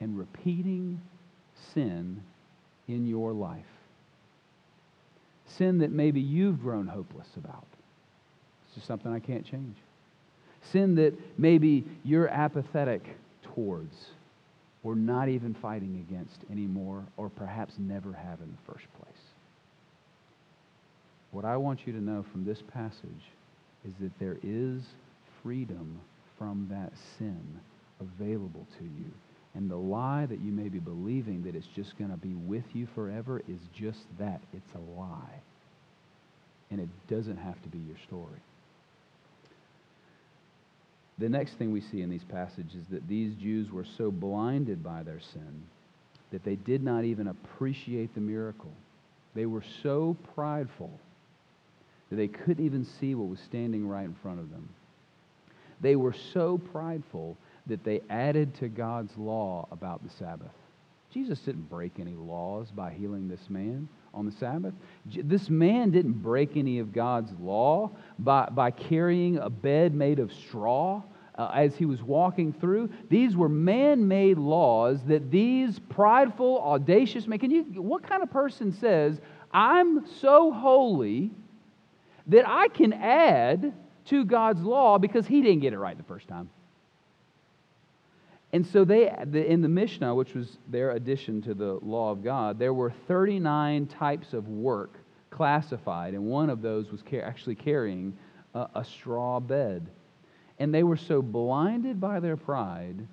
and 0.00 0.16
repeating 0.16 1.02
sin 1.74 2.22
in 2.88 3.06
your 3.06 3.34
life? 3.34 3.75
Sin 5.46 5.78
that 5.78 5.90
maybe 5.90 6.20
you've 6.20 6.60
grown 6.60 6.86
hopeless 6.86 7.28
about. 7.36 7.66
It's 8.66 8.74
just 8.74 8.86
something 8.86 9.12
I 9.12 9.20
can't 9.20 9.44
change. 9.46 9.76
sin 10.72 10.96
that 10.96 11.14
maybe 11.38 11.84
you're 12.04 12.28
apathetic 12.28 13.16
towards 13.54 13.94
or 14.86 14.94
not 14.94 15.28
even 15.28 15.52
fighting 15.54 16.04
against 16.08 16.38
anymore, 16.48 17.04
or 17.16 17.28
perhaps 17.28 17.74
never 17.76 18.12
have 18.12 18.40
in 18.40 18.46
the 18.46 18.72
first 18.72 18.86
place. 19.00 19.22
What 21.32 21.44
I 21.44 21.56
want 21.56 21.86
you 21.86 21.92
to 21.92 22.00
know 22.00 22.24
from 22.30 22.44
this 22.44 22.62
passage 22.72 23.32
is 23.84 23.92
that 24.00 24.16
there 24.20 24.36
is 24.44 24.82
freedom 25.42 25.98
from 26.38 26.68
that 26.70 26.92
sin 27.18 27.60
available 28.00 28.64
to 28.78 28.84
you. 28.84 29.10
And 29.56 29.70
the 29.70 29.76
lie 29.76 30.26
that 30.26 30.40
you 30.40 30.52
may 30.52 30.68
be 30.68 30.78
believing 30.78 31.42
that 31.44 31.54
it's 31.54 31.66
just 31.74 31.98
going 31.98 32.10
to 32.10 32.16
be 32.18 32.34
with 32.34 32.64
you 32.74 32.86
forever 32.94 33.40
is 33.48 33.58
just 33.74 34.00
that. 34.18 34.42
It's 34.52 34.74
a 34.74 35.00
lie. 35.00 35.40
And 36.70 36.78
it 36.78 36.88
doesn't 37.08 37.38
have 37.38 37.60
to 37.62 37.68
be 37.70 37.78
your 37.78 37.96
story. 38.06 38.40
The 41.18 41.30
next 41.30 41.54
thing 41.54 41.72
we 41.72 41.80
see 41.80 42.02
in 42.02 42.10
these 42.10 42.24
passages 42.24 42.74
is 42.74 42.86
that 42.90 43.08
these 43.08 43.32
Jews 43.34 43.70
were 43.70 43.86
so 43.96 44.10
blinded 44.10 44.84
by 44.84 45.02
their 45.02 45.20
sin 45.20 45.62
that 46.32 46.44
they 46.44 46.56
did 46.56 46.82
not 46.82 47.04
even 47.04 47.28
appreciate 47.28 48.14
the 48.14 48.20
miracle. 48.20 48.72
They 49.34 49.46
were 49.46 49.64
so 49.82 50.16
prideful 50.34 50.90
that 52.10 52.16
they 52.16 52.28
couldn't 52.28 52.64
even 52.64 52.84
see 52.84 53.14
what 53.14 53.28
was 53.30 53.40
standing 53.40 53.88
right 53.88 54.04
in 54.04 54.16
front 54.22 54.40
of 54.40 54.50
them. 54.50 54.68
They 55.80 55.96
were 55.96 56.14
so 56.34 56.58
prideful 56.58 57.38
that 57.66 57.84
they 57.84 58.00
added 58.10 58.54
to 58.56 58.68
God's 58.68 59.16
law 59.16 59.66
about 59.70 60.02
the 60.02 60.10
Sabbath. 60.10 60.52
Jesus 61.12 61.38
didn't 61.40 61.68
break 61.68 61.92
any 61.98 62.14
laws 62.14 62.70
by 62.70 62.92
healing 62.92 63.28
this 63.28 63.48
man 63.48 63.88
on 64.12 64.26
the 64.26 64.32
Sabbath. 64.32 64.74
This 65.06 65.48
man 65.48 65.90
didn't 65.90 66.14
break 66.14 66.56
any 66.56 66.78
of 66.78 66.92
God's 66.92 67.32
law 67.40 67.90
by, 68.18 68.48
by 68.50 68.70
carrying 68.70 69.38
a 69.38 69.50
bed 69.50 69.94
made 69.94 70.18
of 70.18 70.32
straw 70.32 71.02
uh, 71.36 71.50
as 71.54 71.76
he 71.76 71.84
was 71.84 72.02
walking 72.02 72.52
through. 72.52 72.90
These 73.08 73.36
were 73.36 73.48
man 73.48 74.08
made 74.08 74.38
laws 74.38 75.00
that 75.06 75.30
these 75.30 75.78
prideful, 75.90 76.60
audacious 76.62 77.26
men, 77.26 77.38
can 77.38 77.50
you, 77.50 77.62
what 77.80 78.02
kind 78.02 78.22
of 78.22 78.30
person 78.30 78.72
says, 78.72 79.20
I'm 79.52 80.06
so 80.20 80.52
holy 80.52 81.30
that 82.26 82.48
I 82.48 82.68
can 82.68 82.92
add 82.92 83.72
to 84.06 84.24
God's 84.24 84.62
law 84.62 84.98
because 84.98 85.26
he 85.26 85.42
didn't 85.42 85.60
get 85.60 85.72
it 85.72 85.78
right 85.78 85.96
the 85.96 86.04
first 86.04 86.26
time? 86.28 86.50
And 88.52 88.66
so 88.66 88.84
they, 88.84 89.12
in 89.32 89.60
the 89.60 89.68
Mishnah, 89.68 90.14
which 90.14 90.34
was 90.34 90.58
their 90.68 90.92
addition 90.92 91.42
to 91.42 91.54
the 91.54 91.78
law 91.82 92.10
of 92.10 92.22
God, 92.22 92.58
there 92.58 92.72
were 92.72 92.92
39 93.08 93.86
types 93.86 94.32
of 94.32 94.48
work 94.48 94.94
classified, 95.30 96.14
and 96.14 96.24
one 96.24 96.48
of 96.48 96.62
those 96.62 96.90
was 96.90 97.02
actually 97.22 97.56
carrying 97.56 98.16
a, 98.54 98.84
straw 98.84 99.38
bed. 99.38 99.86
And 100.58 100.72
they 100.72 100.82
were 100.82 100.96
so 100.96 101.20
blinded 101.20 102.00
by 102.00 102.20
their 102.20 102.36
pride 102.36 103.06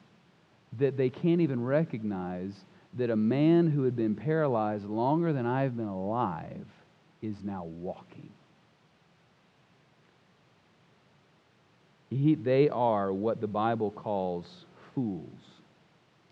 that 0.78 0.96
they 0.96 1.10
can't 1.10 1.42
even 1.42 1.62
recognize 1.62 2.54
that 2.94 3.10
a 3.10 3.16
man 3.16 3.68
who 3.68 3.84
had 3.84 3.96
been 3.96 4.16
paralyzed 4.16 4.86
longer 4.86 5.34
than 5.34 5.46
I've 5.46 5.76
been 5.76 5.88
alive 5.88 6.66
is 7.22 7.36
now 7.44 7.66
walking. 7.66 8.30
He, 12.10 12.36
they 12.36 12.70
are 12.70 13.12
what 13.12 13.42
the 13.42 13.48
Bible 13.48 13.92
calls 13.92 14.66
fools. 14.94 15.40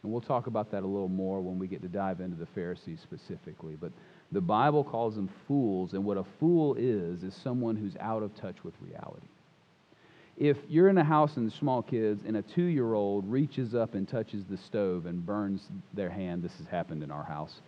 And 0.03 0.11
we'll 0.11 0.21
talk 0.21 0.47
about 0.47 0.71
that 0.71 0.83
a 0.83 0.87
little 0.87 1.07
more 1.07 1.41
when 1.41 1.59
we 1.59 1.67
get 1.67 1.81
to 1.83 1.87
dive 1.87 2.21
into 2.21 2.35
the 2.35 2.47
Pharisees 2.47 2.99
specifically. 3.01 3.77
But 3.79 3.91
the 4.31 4.41
Bible 4.41 4.83
calls 4.83 5.15
them 5.15 5.29
fools, 5.47 5.93
and 5.93 6.03
what 6.03 6.17
a 6.17 6.25
fool 6.39 6.75
is, 6.75 7.23
is 7.23 7.35
someone 7.35 7.75
who's 7.75 7.95
out 7.99 8.23
of 8.23 8.35
touch 8.35 8.63
with 8.63 8.73
reality. 8.81 9.27
If 10.37 10.57
you're 10.69 10.89
in 10.89 10.97
a 10.97 11.03
house 11.03 11.37
and 11.37 11.51
small 11.53 11.83
kids, 11.83 12.23
and 12.25 12.37
a 12.37 12.41
two 12.41 12.63
year 12.63 12.93
old 12.93 13.29
reaches 13.29 13.75
up 13.75 13.93
and 13.93 14.07
touches 14.07 14.43
the 14.45 14.57
stove 14.57 15.05
and 15.05 15.23
burns 15.23 15.67
their 15.93 16.09
hand, 16.09 16.41
this 16.41 16.57
has 16.57 16.65
happened 16.67 17.03
in 17.03 17.11
our 17.11 17.23
house. 17.23 17.61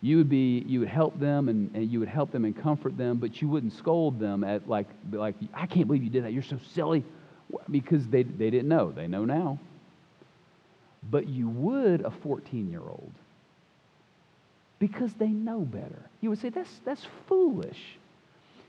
You 0.00 0.16
would 0.16 0.28
be, 0.28 0.64
you 0.66 0.80
would 0.80 0.88
help 0.88 1.18
them 1.20 1.48
and, 1.48 1.74
and 1.74 1.90
you 1.90 2.00
would 2.00 2.08
help 2.08 2.32
them 2.32 2.44
and 2.44 2.56
comfort 2.56 2.96
them, 2.96 3.18
but 3.18 3.40
you 3.40 3.48
wouldn't 3.48 3.74
scold 3.74 4.18
them 4.18 4.42
at 4.42 4.68
like, 4.68 4.88
like, 5.12 5.36
I 5.54 5.66
can't 5.66 5.86
believe 5.86 6.02
you 6.02 6.10
did 6.10 6.24
that. 6.24 6.32
You're 6.32 6.42
so 6.42 6.58
silly. 6.72 7.04
Because 7.70 8.04
they, 8.08 8.24
they 8.24 8.50
didn't 8.50 8.68
know. 8.68 8.90
They 8.90 9.06
know 9.06 9.24
now 9.24 9.60
but 11.02 11.28
you 11.28 11.48
would 11.48 12.02
a 12.02 12.10
14 12.22 12.70
year 12.70 12.80
old 12.80 13.12
because 14.78 15.12
they 15.14 15.28
know 15.28 15.60
better. 15.60 16.02
You 16.20 16.30
would 16.30 16.40
say, 16.40 16.50
that's, 16.50 16.80
that's 16.84 17.06
foolish. 17.28 17.78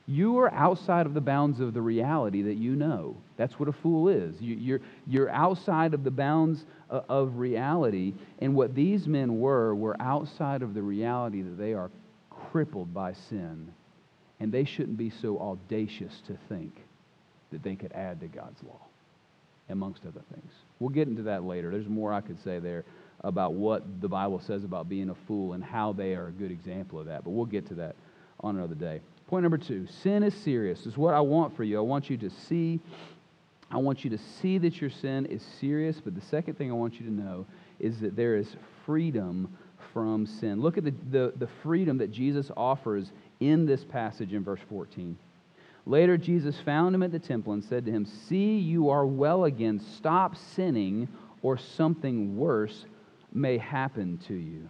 You 0.10 0.40
are 0.40 0.54
outside 0.54 1.06
of 1.06 1.14
the 1.14 1.22
bounds 1.22 1.60
of 1.60 1.74
the 1.74 1.82
reality 1.82 2.42
that 2.44 2.56
you 2.56 2.76
know. 2.78 3.18
That's 3.36 3.60
what 3.60 3.68
a 3.68 3.74
fool 3.74 4.08
is. 4.08 4.40
You, 4.40 4.56
you're, 4.56 4.82
you're 5.06 5.30
outside 5.30 5.94
of 5.94 6.06
the 6.06 6.12
bounds 6.12 6.64
of, 6.90 7.04
of 7.10 7.38
reality. 7.38 8.14
And 8.40 8.56
what 8.56 8.74
these 8.74 9.06
men 9.06 9.40
were, 9.40 9.76
were 9.76 9.98
outside 10.00 10.62
of 10.62 10.74
the 10.74 10.82
reality 10.82 11.42
that 11.42 11.58
they 11.58 11.74
are 11.74 11.92
crippled 12.30 12.94
by 12.94 13.14
sin. 13.30 13.68
And 14.40 14.52
they 14.52 14.64
shouldn't 14.64 14.98
be 14.98 15.10
so 15.10 15.40
audacious 15.40 16.22
to 16.28 16.38
think 16.48 16.74
that 17.52 17.64
they 17.64 17.76
could 17.76 17.92
add 17.92 18.22
to 18.22 18.28
God's 18.28 18.64
law, 18.64 18.80
amongst 19.70 20.04
other 20.04 20.22
things. 20.34 20.54
We'll 20.80 20.90
get 20.90 21.08
into 21.08 21.24
that 21.24 21.44
later. 21.44 21.72
There's 21.72 21.88
more 21.88 22.14
I 22.14 22.22
could 22.22 22.42
say 22.44 22.60
there 22.60 22.86
about 23.22 23.54
what 23.54 24.02
the 24.02 24.08
Bible 24.08 24.40
says 24.40 24.64
about 24.64 24.88
being 24.88 25.10
a 25.10 25.16
fool 25.28 25.54
and 25.54 25.64
how 25.64 25.92
they 25.94 26.16
are 26.16 26.28
a 26.28 26.32
good 26.32 26.52
example 26.52 27.00
of 27.00 27.08
that, 27.08 27.24
but 27.24 27.32
we'll 27.32 27.46
get 27.46 27.68
to 27.68 27.74
that 27.76 27.96
on 28.42 28.56
another 28.56 28.76
day. 28.76 29.02
Point 29.28 29.44
number 29.44 29.58
two 29.58 29.88
sin 29.88 30.24
is 30.24 30.34
serious. 30.34 30.80
This 30.80 30.94
is 30.94 30.98
what 30.98 31.14
I 31.14 31.20
want 31.20 31.56
for 31.56 31.64
you. 31.64 31.78
I 31.78 31.82
want 31.82 32.10
you 32.10 32.18
to 32.18 32.30
see. 32.30 32.80
I 33.70 33.78
want 33.78 34.04
you 34.04 34.10
to 34.12 34.18
see 34.18 34.58
that 34.60 34.80
your 34.80 34.90
sin 34.90 35.26
is 35.26 35.44
serious, 35.60 36.00
but 36.00 36.16
the 36.16 36.22
second 36.22 36.58
thing 36.58 36.72
I 36.72 36.76
want 36.76 37.00
you 37.00 37.06
to 37.06 37.12
know 37.12 37.46
is 37.80 38.00
that 38.00 38.16
there 38.16 38.38
is 38.38 38.56
freedom 38.86 39.58
from 39.92 40.26
sin. 40.26 40.62
Look 40.62 40.78
at 40.78 40.86
the, 40.86 40.94
the, 41.12 41.34
the 41.36 41.48
freedom 41.64 41.98
that 41.98 42.12
Jesus 42.12 42.50
offers 42.56 43.12
in 43.40 43.66
this 43.66 43.84
passage 43.84 44.34
in 44.34 44.44
verse 44.44 44.62
14. 44.70 45.18
Later, 45.88 46.18
Jesus 46.18 46.60
found 46.66 46.94
him 46.94 47.02
at 47.02 47.14
the 47.14 47.20
temple 47.20 47.54
and 47.54 47.64
said 47.64 47.86
to 47.86 47.92
him, 47.92 48.06
See, 48.06 48.58
you 48.58 48.90
are 48.90 49.06
well 49.06 49.46
again. 49.46 49.80
Stop 49.80 50.36
sinning, 50.36 51.08
or 51.42 51.58
something 51.58 52.36
worse 52.36 52.86
may 53.34 53.58
happen 53.58 54.18
to 54.28 54.34
you. 54.34 54.70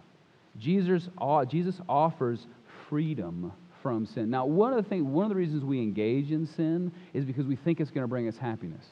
Jesus, 0.58 1.08
Jesus 1.48 1.80
offers 1.88 2.46
freedom 2.88 3.52
from 3.82 4.06
sin. 4.06 4.30
Now, 4.30 4.46
one 4.46 4.72
of 4.72 4.82
the 4.82 4.88
things, 4.88 5.04
one 5.04 5.24
of 5.24 5.28
the 5.28 5.34
reasons 5.34 5.64
we 5.64 5.80
engage 5.80 6.30
in 6.30 6.46
sin 6.46 6.92
is 7.12 7.24
because 7.24 7.46
we 7.46 7.56
think 7.56 7.80
it's 7.80 7.90
going 7.90 8.04
to 8.04 8.08
bring 8.08 8.28
us 8.28 8.36
happiness. 8.36 8.84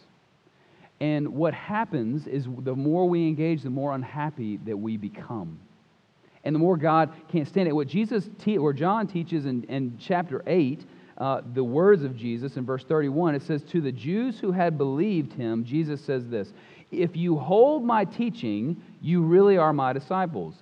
And 1.01 1.29
what 1.29 1.55
happens 1.55 2.27
is 2.27 2.47
the 2.59 2.75
more 2.75 3.09
we 3.09 3.29
engage, 3.29 3.63
the 3.63 3.71
more 3.71 3.95
unhappy 3.95 4.57
that 4.65 4.77
we 4.77 4.97
become. 4.97 5.61
And 6.43 6.55
the 6.55 6.59
more 6.61 6.77
God 6.77 7.13
can't 7.29 7.47
stand 7.47 7.69
it. 7.69 7.73
What 7.73 7.89
Jesus, 7.89 8.29
te- 8.39 8.59
or 8.59 8.73
John 8.73 9.07
teaches 9.07 9.47
in, 9.47 9.65
in 9.65 9.97
chapter 10.01 10.43
8 10.47 10.85
uh, 11.19 11.41
the 11.55 11.65
words 11.65 12.03
of 12.03 12.17
Jesus 12.17 12.57
in 12.57 12.67
verse 12.67 12.85
31. 12.85 13.35
It 13.35 13.43
says, 13.43 13.63
To 13.65 13.81
the 13.81 13.93
Jews 13.93 14.39
who 14.39 14.53
had 14.53 14.77
believed 14.77 15.33
him, 15.33 15.65
Jesus 15.65 16.01
says 16.03 16.29
this 16.29 16.53
If 16.91 17.17
you 17.17 17.37
hold 17.37 17.85
my 17.85 18.05
teaching, 18.05 18.83
you 19.01 19.23
really 19.23 19.57
are 19.57 19.73
my 19.73 19.93
disciples. 19.93 20.55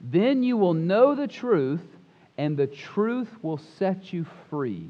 Then 0.00 0.42
you 0.42 0.56
will 0.56 0.74
know 0.74 1.14
the 1.14 1.28
truth, 1.28 1.84
and 2.38 2.56
the 2.56 2.66
truth 2.66 3.28
will 3.42 3.60
set 3.78 4.12
you 4.12 4.26
free. 4.48 4.88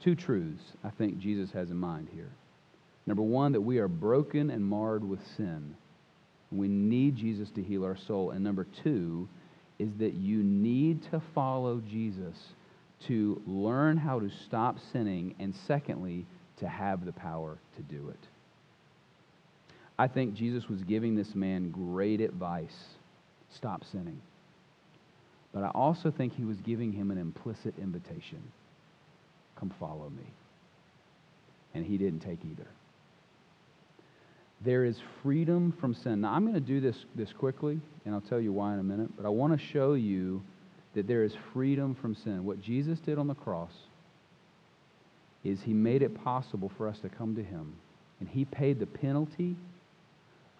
Two 0.00 0.14
truths 0.14 0.62
I 0.84 0.90
think 0.90 1.18
Jesus 1.18 1.50
has 1.52 1.70
in 1.70 1.76
mind 1.76 2.08
here. 2.14 2.30
Number 3.06 3.22
one, 3.22 3.52
that 3.52 3.60
we 3.60 3.78
are 3.78 3.88
broken 3.88 4.50
and 4.50 4.64
marred 4.64 5.02
with 5.02 5.20
sin. 5.36 5.74
We 6.52 6.68
need 6.68 7.16
Jesus 7.16 7.50
to 7.52 7.62
heal 7.62 7.84
our 7.84 7.96
soul. 7.96 8.30
And 8.30 8.44
number 8.44 8.66
two 8.82 9.28
is 9.78 9.88
that 9.98 10.14
you 10.14 10.42
need 10.42 11.02
to 11.10 11.20
follow 11.34 11.80
Jesus 11.80 12.36
to 13.06 13.40
learn 13.46 13.96
how 13.96 14.20
to 14.20 14.30
stop 14.46 14.78
sinning, 14.92 15.34
and 15.38 15.54
secondly, 15.66 16.26
to 16.58 16.68
have 16.68 17.04
the 17.04 17.12
power 17.12 17.56
to 17.76 17.82
do 17.82 18.08
it. 18.08 18.26
I 19.98 20.08
think 20.08 20.34
Jesus 20.34 20.68
was 20.68 20.82
giving 20.82 21.14
this 21.14 21.34
man 21.34 21.70
great 21.70 22.20
advice 22.20 22.76
stop 23.54 23.82
sinning. 23.90 24.20
But 25.52 25.64
I 25.64 25.68
also 25.68 26.10
think 26.10 26.34
he 26.34 26.44
was 26.44 26.58
giving 26.58 26.92
him 26.92 27.10
an 27.10 27.18
implicit 27.18 27.74
invitation 27.78 28.42
come 29.58 29.72
follow 29.80 30.10
me. 30.10 30.26
And 31.74 31.84
he 31.84 31.98
didn't 31.98 32.20
take 32.20 32.38
either. 32.44 32.66
There 34.60 34.84
is 34.84 34.98
freedom 35.22 35.72
from 35.80 35.94
sin. 35.94 36.20
Now, 36.22 36.32
I'm 36.32 36.42
going 36.42 36.54
to 36.54 36.60
do 36.60 36.80
this, 36.80 36.96
this 37.14 37.32
quickly, 37.32 37.80
and 38.04 38.14
I'll 38.14 38.20
tell 38.20 38.40
you 38.40 38.52
why 38.52 38.74
in 38.74 38.80
a 38.80 38.84
minute, 38.84 39.10
but 39.16 39.24
I 39.24 39.28
want 39.28 39.58
to 39.58 39.66
show 39.66 39.94
you 39.94 40.42
that 40.98 41.06
there 41.06 41.22
is 41.22 41.32
freedom 41.52 41.94
from 41.94 42.16
sin. 42.16 42.44
What 42.44 42.60
Jesus 42.60 42.98
did 42.98 43.18
on 43.18 43.28
the 43.28 43.34
cross 43.34 43.70
is 45.44 45.60
he 45.60 45.72
made 45.72 46.02
it 46.02 46.24
possible 46.24 46.72
for 46.76 46.88
us 46.88 46.98
to 47.00 47.08
come 47.08 47.36
to 47.36 47.42
him. 47.42 47.76
And 48.18 48.28
he 48.28 48.44
paid 48.44 48.80
the 48.80 48.86
penalty 48.86 49.54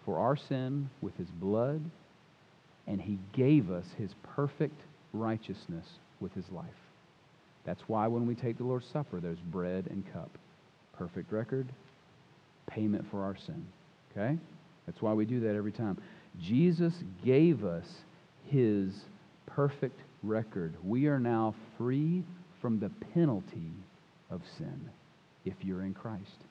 for 0.05 0.17
our 0.17 0.37
sin 0.37 0.89
with 1.01 1.17
his 1.17 1.27
blood, 1.27 1.81
and 2.87 3.01
he 3.01 3.19
gave 3.33 3.69
us 3.69 3.83
his 3.97 4.11
perfect 4.33 4.79
righteousness 5.11 5.85
with 6.21 6.33
his 6.33 6.49
life. 6.51 6.65
That's 7.65 7.81
why 7.87 8.07
when 8.07 8.25
we 8.25 8.33
take 8.33 8.57
the 8.57 8.63
Lord's 8.63 8.87
Supper, 8.87 9.19
there's 9.19 9.39
bread 9.39 9.87
and 9.89 10.05
cup. 10.13 10.31
Perfect 10.97 11.33
record, 11.33 11.67
payment 12.65 13.05
for 13.11 13.23
our 13.25 13.35
sin. 13.35 13.65
Okay? 14.11 14.37
That's 14.85 15.01
why 15.01 15.11
we 15.11 15.25
do 15.25 15.41
that 15.41 15.55
every 15.55 15.73
time. 15.73 15.97
Jesus 16.41 16.93
gave 17.25 17.65
us 17.65 17.85
his 18.45 18.93
perfect 19.45 19.99
record. 20.23 20.75
We 20.83 21.07
are 21.07 21.19
now 21.19 21.55
free 21.77 22.23
from 22.61 22.79
the 22.79 22.89
penalty 23.13 23.71
of 24.29 24.41
sin 24.57 24.89
if 25.45 25.53
you're 25.61 25.83
in 25.83 25.93
Christ. 25.93 26.43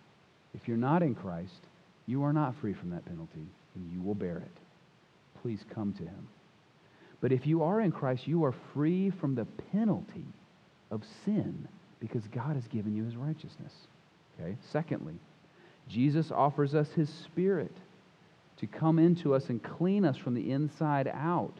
If 0.54 0.66
you're 0.66 0.76
not 0.76 1.02
in 1.02 1.14
Christ, 1.14 1.66
you 2.06 2.22
are 2.22 2.32
not 2.32 2.54
free 2.60 2.72
from 2.72 2.90
that 2.90 3.04
penalty, 3.04 3.46
and 3.74 3.92
you 3.92 4.00
will 4.02 4.14
bear 4.14 4.38
it. 4.38 4.56
Please 5.42 5.64
come 5.74 5.92
to 5.94 6.02
him. 6.02 6.28
But 7.20 7.32
if 7.32 7.46
you 7.46 7.62
are 7.62 7.80
in 7.80 7.92
Christ, 7.92 8.26
you 8.26 8.44
are 8.44 8.54
free 8.72 9.10
from 9.10 9.34
the 9.34 9.46
penalty 9.72 10.24
of 10.90 11.02
sin 11.24 11.68
because 12.00 12.22
God 12.28 12.54
has 12.54 12.66
given 12.68 12.96
you 12.96 13.04
his 13.04 13.16
righteousness. 13.16 13.72
Okay? 14.40 14.56
Secondly, 14.70 15.14
Jesus 15.88 16.30
offers 16.30 16.74
us 16.74 16.90
his 16.92 17.08
spirit 17.08 17.72
to 18.58 18.66
come 18.66 18.98
into 18.98 19.34
us 19.34 19.48
and 19.48 19.62
clean 19.62 20.04
us 20.04 20.16
from 20.16 20.34
the 20.34 20.50
inside 20.50 21.08
out. 21.08 21.54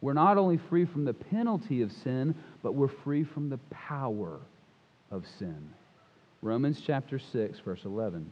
We're 0.00 0.14
not 0.14 0.38
only 0.38 0.56
free 0.56 0.84
from 0.84 1.04
the 1.04 1.14
penalty 1.14 1.82
of 1.82 1.92
sin, 1.92 2.34
but 2.62 2.74
we're 2.74 2.88
free 2.88 3.24
from 3.24 3.50
the 3.50 3.58
power 3.70 4.40
of 5.10 5.26
sin. 5.38 5.70
Romans 6.42 6.80
chapter 6.80 7.18
6, 7.18 7.58
verse 7.60 7.84
11. 7.84 8.30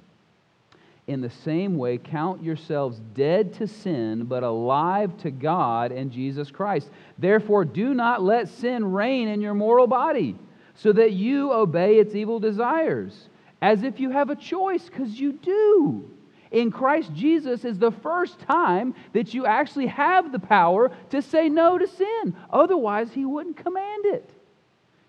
In 1.08 1.20
the 1.20 1.30
same 1.30 1.76
way, 1.76 1.98
count 1.98 2.42
yourselves 2.42 3.00
dead 3.14 3.54
to 3.54 3.66
sin, 3.66 4.24
but 4.24 4.42
alive 4.42 5.16
to 5.18 5.30
God 5.30 5.90
and 5.90 6.12
Jesus 6.12 6.50
Christ. 6.50 6.90
Therefore, 7.18 7.64
do 7.64 7.94
not 7.94 8.22
let 8.22 8.48
sin 8.48 8.92
reign 8.92 9.28
in 9.28 9.40
your 9.40 9.54
mortal 9.54 9.86
body, 9.86 10.36
so 10.74 10.92
that 10.92 11.12
you 11.12 11.52
obey 11.52 11.98
its 11.98 12.14
evil 12.14 12.38
desires, 12.38 13.28
as 13.60 13.82
if 13.82 13.98
you 13.98 14.10
have 14.10 14.30
a 14.30 14.36
choice, 14.36 14.84
because 14.84 15.18
you 15.18 15.32
do 15.32 16.10
in 16.50 16.70
Christ 16.70 17.12
Jesus 17.14 17.64
is 17.64 17.78
the 17.78 17.90
first 17.90 18.38
time 18.40 18.94
that 19.12 19.34
you 19.34 19.46
actually 19.46 19.86
have 19.86 20.32
the 20.32 20.38
power 20.38 20.90
to 21.10 21.22
say 21.22 21.48
no 21.48 21.78
to 21.78 21.86
sin. 21.86 22.36
Otherwise, 22.50 23.12
He 23.12 23.24
wouldn't 23.24 23.56
command 23.56 24.06
it. 24.06 24.30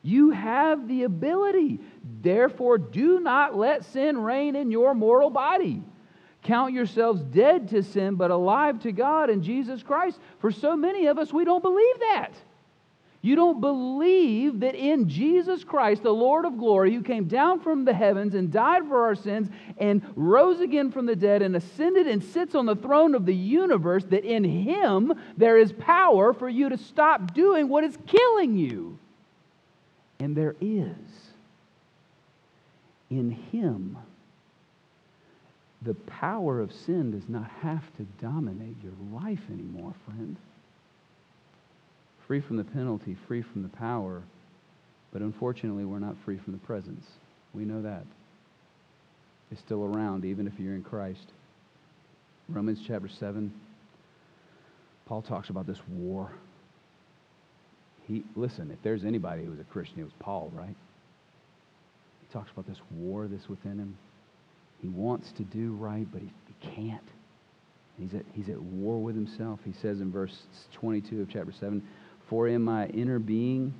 You 0.02 0.32
have 0.32 0.88
the 0.88 1.04
ability. 1.04 1.80
Therefore, 2.21 2.78
do 2.78 3.19
not 3.19 3.58
let 3.58 3.86
sin 3.86 4.17
reign 4.17 4.56
in 4.56 4.71
your 4.71 4.93
mortal 4.93 5.30
body. 5.30 5.84
Count 6.43 6.73
yourselves 6.73 7.21
dead 7.21 7.67
to 7.69 7.84
sin, 7.84 8.15
but 8.15 8.32
alive 8.32 8.80
to 8.82 8.91
God 8.91 9.30
in 9.30 9.43
Jesus 9.43 9.84
Christ. 9.84 10.19
For 10.39 10.52
so 10.52 10.75
many 10.75 11.08
of 11.08 11.17
us, 11.17 11.34
we 11.34 11.43
don't 11.43 11.62
believe 11.62 11.99
that. 11.99 12.32
You 13.21 13.36
don't 13.36 13.60
believe 13.60 14.62
that 14.62 14.75
in 14.75 15.10
Jesus 15.10 15.65
Christ, 15.65 16.03
the 16.03 16.12
Lord 16.12 16.45
of 16.45 16.58
glory, 16.58 16.93
who 16.93 17.01
came 17.01 17.25
down 17.25 17.60
from 17.60 17.84
the 17.84 17.93
heavens 17.93 18.34
and 18.34 18.49
died 18.49 18.88
for 18.88 19.03
our 19.03 19.15
sins 19.15 19.49
and 19.77 20.01
rose 20.15 20.62
again 20.62 20.89
from 20.89 21.05
the 21.05 21.17
dead 21.17 21.41
and 21.41 21.53
ascended 21.55 22.08
and 22.08 22.23
sits 22.23 22.55
on 22.55 22.65
the 22.65 22.77
throne 22.77 23.15
of 23.15 23.25
the 23.25 23.36
universe, 23.36 24.05
that 24.05 24.23
in 24.23 24.45
Him 24.45 25.13
there 25.36 25.58
is 25.58 25.73
power 25.73 26.32
for 26.34 26.47
you 26.47 26.69
to 26.69 26.77
stop 26.77 27.34
doing 27.34 27.67
what 27.67 27.84
is 27.84 27.97
killing 28.08 28.58
you. 28.58 28.97
And 30.21 30.36
there 30.36 30.55
is. 30.62 30.95
In 33.10 33.32
Him, 33.32 33.97
the 35.82 35.95
power 35.95 36.62
of 36.62 36.71
sin 36.71 37.12
does 37.12 37.27
not 37.27 37.49
have 37.62 37.84
to 37.97 38.03
dominate 38.21 38.77
your 38.82 38.93
life 39.12 39.41
anymore, 39.51 39.93
friend 40.05 40.38
free 42.29 42.39
from 42.41 42.57
the 42.57 42.63
penalty, 42.63 43.17
free 43.27 43.41
from 43.41 43.63
the 43.63 43.69
power, 43.69 44.21
but 45.11 45.23
unfortunately, 45.23 45.83
we're 45.83 45.97
not 45.97 46.15
free 46.23 46.37
from 46.37 46.53
the 46.53 46.59
presence. 46.59 47.03
We 47.55 47.65
know 47.65 47.81
that. 47.81 48.05
It's 49.51 49.59
still 49.61 49.83
around, 49.83 50.25
even 50.25 50.45
if 50.45 50.53
you're 50.59 50.75
in 50.75 50.83
Christ. 50.83 51.25
Romans 52.47 52.77
chapter 52.85 53.09
7, 53.09 53.51
Paul 55.07 55.23
talks 55.23 55.49
about 55.49 55.65
this 55.65 55.79
war. 55.89 56.31
He, 58.07 58.23
listen, 58.35 58.69
if 58.69 58.77
there's 58.83 59.05
anybody 59.05 59.43
who 59.43 59.49
was 59.49 59.59
a 59.59 59.63
Christian, 59.63 59.99
it 59.99 60.03
was 60.03 60.13
Paul, 60.19 60.51
right? 60.53 60.75
He 62.21 62.31
talks 62.31 62.51
about 62.51 62.67
this 62.67 62.79
war 62.91 63.27
that's 63.27 63.49
within 63.49 63.79
him. 63.79 63.97
He 64.83 64.87
wants 64.87 65.31
to 65.37 65.43
do 65.43 65.71
right, 65.71 66.05
but 66.11 66.21
he, 66.21 66.31
he 66.45 66.75
can't. 66.75 67.01
He's 67.97 68.13
at, 68.13 68.23
he's 68.33 68.49
at 68.49 68.61
war 68.61 69.01
with 69.01 69.15
himself. 69.15 69.59
He 69.65 69.73
says 69.81 69.99
in 69.99 70.11
verse 70.11 70.43
22 70.73 71.23
of 71.23 71.29
chapter 71.31 71.51
7 71.59 71.83
for 72.29 72.47
in 72.47 72.61
my 72.61 72.87
inner 72.87 73.19
being, 73.19 73.73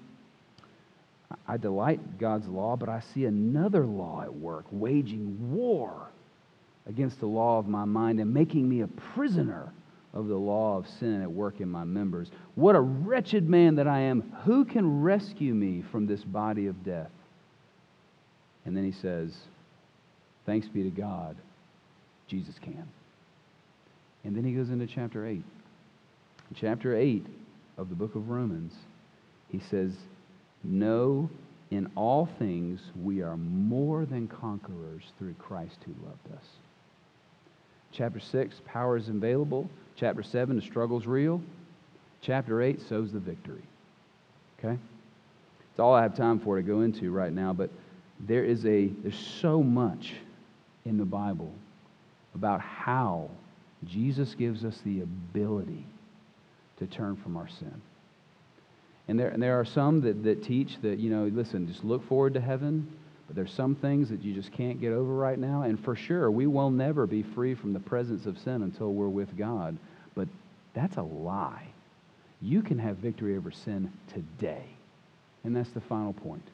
I 1.48 1.58
delight 1.58 2.18
God's 2.18 2.48
law, 2.48 2.76
but 2.76 2.90
I 2.90 3.02
see 3.14 3.26
another 3.26 3.86
law 3.86 4.24
at 4.24 4.34
work, 4.34 4.66
waging 4.72 5.54
war 5.54 6.08
against 6.88 7.20
the 7.20 7.28
law 7.28 7.60
of 7.60 7.68
my 7.68 7.86
mind 7.86 8.20
and 8.20 8.34
making 8.34 8.68
me 8.68 8.82
a 8.82 8.88
prisoner 8.88 9.72
of 10.14 10.28
the 10.28 10.36
law 10.36 10.78
of 10.78 10.88
sin 10.88 11.22
at 11.22 11.32
work 11.32 11.62
in 11.62 11.70
my 11.70 11.84
members. 11.84 12.32
What 12.56 12.76
a 12.76 12.82
wretched 12.82 13.48
man 13.48 13.76
that 13.76 13.88
I 13.88 14.00
am. 14.02 14.22
Who 14.44 14.66
can 14.66 15.02
rescue 15.04 15.54
me 15.54 15.84
from 15.92 16.08
this 16.08 16.24
body 16.24 16.66
of 16.66 16.84
death? 16.84 17.12
And 18.66 18.76
then 18.76 18.84
he 18.84 18.92
says, 18.92 19.36
Thanks 20.46 20.68
be 20.68 20.82
to 20.84 20.90
God, 20.90 21.36
Jesus 22.28 22.56
can. 22.60 22.88
And 24.24 24.36
then 24.36 24.44
he 24.44 24.54
goes 24.54 24.72
into 24.72 24.88
chapter 24.88 25.28
8. 25.28 25.36
In 25.36 25.44
chapter 26.56 26.96
8, 26.96 27.24
of 27.80 27.90
the 27.90 27.96
book 27.96 28.16
of 28.16 28.30
Romans, 28.30 28.74
he 29.50 29.60
says, 29.60 29.94
No, 30.64 31.30
in 31.72 31.90
all 31.96 32.28
things 32.38 32.82
we 33.02 33.22
are 33.22 33.38
more 33.38 34.06
than 34.06 34.28
conquerors 34.28 35.04
through 35.18 35.34
Christ 35.36 35.78
who 35.86 35.94
loved 36.06 36.38
us. 36.38 36.46
Chapter 37.92 38.20
6, 38.20 38.62
power 38.66 38.98
is 38.98 39.08
available. 39.08 39.70
Chapter 39.96 40.22
7, 40.22 40.58
the 40.58 40.62
struggle's 40.62 41.08
real. 41.08 41.42
Chapter 42.22 42.62
8, 42.62 42.82
sows 42.82 43.12
the 43.14 43.20
victory. 43.20 43.64
Okay? 44.60 44.78
It's 45.72 45.80
all 45.80 45.94
I 45.94 46.02
have 46.02 46.16
time 46.16 46.40
for 46.40 46.58
to 46.58 46.62
go 46.62 46.82
into 46.82 47.12
right 47.12 47.32
now, 47.32 47.54
but 47.54 47.70
there 48.20 48.44
is 48.44 48.66
a 48.66 48.88
there's 48.88 49.18
so 49.18 49.64
much 49.64 50.14
in 50.86 50.98
the 50.98 51.06
Bible 51.06 51.54
about 52.36 52.60
how 52.60 53.30
Jesus 53.86 54.36
gives 54.36 54.66
us 54.66 54.82
the 54.84 55.02
ability 55.02 55.86
to 56.80 56.88
turn 56.88 57.16
from 57.18 57.38
our 57.38 57.48
sin. 57.48 57.82
And 59.08 59.20
there, 59.20 59.30
and 59.30 59.42
there 59.42 59.60
are 59.60 59.66
some 59.66 60.02
that, 60.02 60.24
that 60.24 60.44
teach 60.44 60.78
that, 60.82 61.00
you 61.00 61.10
know, 61.10 61.26
listen, 61.26 61.68
just 61.68 61.84
look 61.84 62.08
forward 62.08 62.36
to 62.36 62.42
heaven, 62.42 62.92
but 63.28 63.36
there's 63.36 63.52
some 63.52 63.76
things 63.76 64.10
that 64.10 64.24
you 64.24 64.34
just 64.34 64.52
can't 64.52 64.80
get 64.80 64.92
over 64.92 65.14
right 65.14 65.38
now. 65.38 65.64
And 65.64 65.84
for 65.84 65.96
sure, 65.96 66.30
we 66.30 66.48
will 66.48 66.70
never 66.70 67.08
be 67.08 67.24
free 67.24 67.56
from 67.56 67.74
the 67.74 67.80
presence 67.80 68.26
of 68.26 68.38
sin 68.38 68.62
until 68.62 68.94
we're 68.94 69.08
with 69.08 69.36
God. 69.38 69.78
But 70.16 70.28
that's 70.74 70.98
a 70.98 71.02
lie. 71.02 71.68
You 72.42 72.62
can 72.62 72.80
have 72.80 72.98
victory 72.98 73.36
over 73.36 73.52
sin 73.52 73.92
today. 74.14 74.64
And 75.44 75.56
that's 75.56 75.72
the 75.72 75.82
final 75.82 76.14
point, 76.14 76.48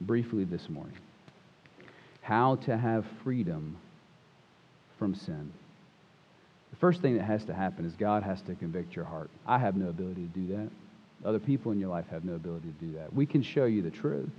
briefly 0.00 0.44
this 0.44 0.68
morning. 0.68 0.96
How 2.22 2.56
to 2.56 2.76
have 2.76 3.04
freedom 3.24 3.76
from 4.98 5.14
sin. 5.14 5.52
The 6.70 6.76
first 6.76 7.02
thing 7.02 7.16
that 7.16 7.24
has 7.24 7.44
to 7.46 7.54
happen 7.54 7.84
is 7.84 7.94
God 7.94 8.22
has 8.22 8.40
to 8.42 8.54
convict 8.54 8.94
your 8.94 9.04
heart. 9.04 9.30
I 9.46 9.58
have 9.58 9.76
no 9.76 9.88
ability 9.88 10.28
to 10.32 10.40
do 10.40 10.56
that. 10.56 10.70
Other 11.28 11.38
people 11.38 11.72
in 11.72 11.80
your 11.80 11.90
life 11.90 12.06
have 12.10 12.24
no 12.24 12.34
ability 12.34 12.68
to 12.68 12.86
do 12.86 12.92
that. 12.98 13.12
We 13.12 13.26
can 13.26 13.42
show 13.42 13.66
you 13.66 13.82
the 13.82 13.90
truth, 13.90 14.30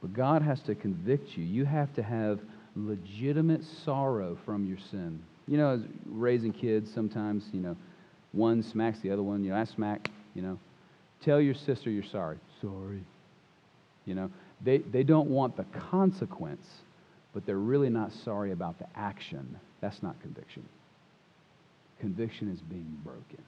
but 0.00 0.12
God 0.12 0.42
has 0.42 0.60
to 0.62 0.74
convict 0.74 1.36
you. 1.36 1.44
You 1.44 1.64
have 1.64 1.92
to 1.94 2.02
have 2.02 2.40
legitimate 2.76 3.64
sorrow 3.84 4.38
from 4.44 4.66
your 4.66 4.78
sin. 4.90 5.20
You 5.48 5.58
know, 5.58 5.82
raising 6.06 6.52
kids, 6.52 6.92
sometimes, 6.92 7.44
you 7.52 7.60
know, 7.60 7.76
one 8.32 8.62
smacks 8.62 9.00
the 9.00 9.10
other 9.10 9.22
one. 9.22 9.42
You 9.42 9.50
know, 9.50 9.56
I 9.56 9.64
smack, 9.64 10.08
you 10.34 10.42
know. 10.42 10.58
Tell 11.22 11.40
your 11.40 11.54
sister 11.54 11.90
you're 11.90 12.04
sorry. 12.04 12.38
Sorry. 12.62 13.02
You 14.06 14.14
know, 14.14 14.30
they, 14.62 14.78
they 14.78 15.02
don't 15.02 15.28
want 15.28 15.56
the 15.56 15.64
consequence, 15.64 16.66
but 17.34 17.44
they're 17.44 17.56
really 17.56 17.90
not 17.90 18.12
sorry 18.12 18.52
about 18.52 18.78
the 18.78 18.86
action. 18.94 19.58
That's 19.80 20.02
not 20.02 20.20
conviction. 20.22 20.64
Conviction 22.00 22.50
is 22.50 22.60
being 22.60 22.98
broken 23.04 23.44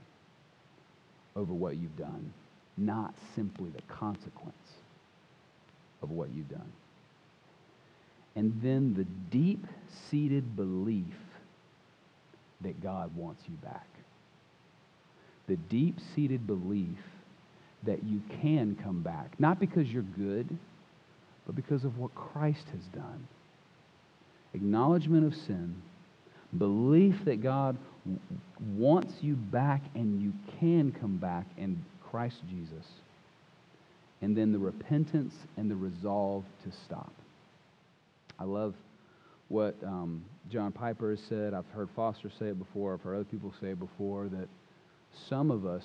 over 1.35 1.53
what 1.53 1.77
you've 1.77 1.97
done, 1.97 2.33
not 2.77 3.15
simply 3.35 3.71
the 3.71 3.83
consequence 3.83 4.55
of 6.03 6.11
what 6.11 6.29
you've 6.35 6.51
done. 6.51 6.73
And 8.37 8.61
then 8.63 8.95
the 8.95 9.05
deep 9.37 9.67
seated 10.11 10.57
belief 10.57 11.05
that 12.61 12.83
God 12.83 13.15
wants 13.17 13.43
you 13.49 13.55
back. 13.57 13.87
The 15.49 15.57
deep 15.57 15.99
seated 16.15 16.47
belief 16.47 16.99
that 17.85 18.05
you 18.05 18.23
can 18.41 18.77
come 18.83 19.03
back, 19.03 19.39
not 19.41 19.59
because 19.59 19.89
you're 19.89 20.03
good, 20.03 20.49
but 21.47 21.57
because 21.57 21.85
of 21.85 21.99
what 21.99 22.15
Christ 22.15 22.67
has 22.73 22.85
done. 22.95 23.27
Acknowledgement 24.55 25.27
of 25.27 25.35
sin, 25.35 25.83
belief 26.57 27.25
that 27.25 27.43
God 27.43 27.77
wants 28.77 29.15
you 29.21 29.35
back 29.35 29.83
and 29.95 30.21
you 30.21 30.33
can 30.59 30.93
come 30.93 31.17
back 31.17 31.47
in 31.57 31.85
Christ 32.11 32.39
Jesus. 32.49 32.87
And 34.21 34.37
then 34.37 34.53
the 34.53 34.59
repentance 34.59 35.35
and 35.57 35.71
the 35.71 35.77
resolve 35.77 36.45
to 36.65 36.73
stop. 36.85 37.13
I 38.39 38.45
love 38.45 38.75
what 39.49 39.77
um, 39.85 40.25
John 40.51 40.73
Piper 40.73 41.11
has 41.11 41.21
said. 41.29 41.55
I've 41.55 41.69
heard 41.75 41.89
Foster 41.95 42.31
say 42.39 42.47
it 42.47 42.59
before. 42.59 42.95
I've 42.95 43.03
heard 43.03 43.17
other 43.17 43.25
people 43.25 43.53
say 43.61 43.69
it 43.69 43.79
before 43.79 44.29
that 44.29 44.49
some 45.29 45.51
of 45.51 45.67
us 45.67 45.85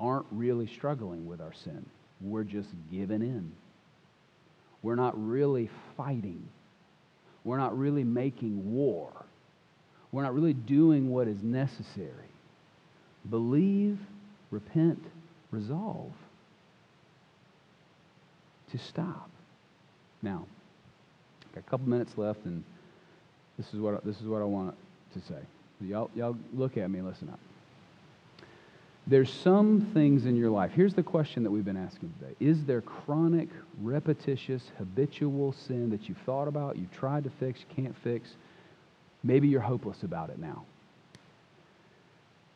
aren't 0.00 0.26
really 0.30 0.66
struggling 0.66 1.26
with 1.26 1.40
our 1.40 1.52
sin. 1.52 1.84
We're 2.20 2.44
just 2.44 2.68
giving 2.90 3.22
in. 3.22 3.52
We're 4.82 4.96
not 4.96 5.14
really 5.16 5.70
fighting. 5.96 6.48
We're 7.44 7.58
not 7.58 7.76
really 7.78 8.04
making 8.04 8.72
war. 8.72 9.12
We're 10.12 10.22
not 10.22 10.34
really 10.34 10.54
doing 10.54 11.10
what 11.10 11.28
is 11.28 11.42
necessary. 11.42 12.12
Believe, 13.28 13.98
repent, 14.50 15.02
resolve 15.50 16.12
to 18.70 18.78
stop. 18.78 19.28
Now, 20.22 20.44
I've 21.46 21.54
got 21.54 21.60
a 21.66 21.70
couple 21.70 21.88
minutes 21.88 22.16
left, 22.16 22.44
and 22.44 22.62
this 23.56 23.72
is 23.72 23.80
what, 23.80 24.04
this 24.04 24.20
is 24.20 24.26
what 24.26 24.42
I 24.42 24.44
want 24.44 24.74
to 25.14 25.20
say. 25.20 25.40
Y'all, 25.80 26.10
y'all 26.14 26.36
look 26.54 26.76
at 26.76 26.90
me 26.90 27.00
listen 27.00 27.28
up. 27.28 27.38
There's 29.06 29.32
some 29.32 29.90
things 29.94 30.26
in 30.26 30.36
your 30.36 30.50
life. 30.50 30.72
Here's 30.72 30.92
the 30.92 31.02
question 31.02 31.42
that 31.44 31.50
we've 31.50 31.64
been 31.64 31.78
asking 31.78 32.12
today 32.18 32.34
Is 32.40 32.64
there 32.64 32.82
chronic, 32.82 33.48
repetitious, 33.80 34.70
habitual 34.76 35.52
sin 35.52 35.90
that 35.90 36.08
you've 36.08 36.18
thought 36.18 36.46
about, 36.46 36.76
you've 36.76 36.92
tried 36.92 37.24
to 37.24 37.30
fix, 37.30 37.60
you 37.60 37.82
can't 37.82 37.96
fix? 37.96 38.30
Maybe 39.28 39.46
you're 39.46 39.60
hopeless 39.60 40.04
about 40.04 40.30
it 40.30 40.38
now. 40.38 40.64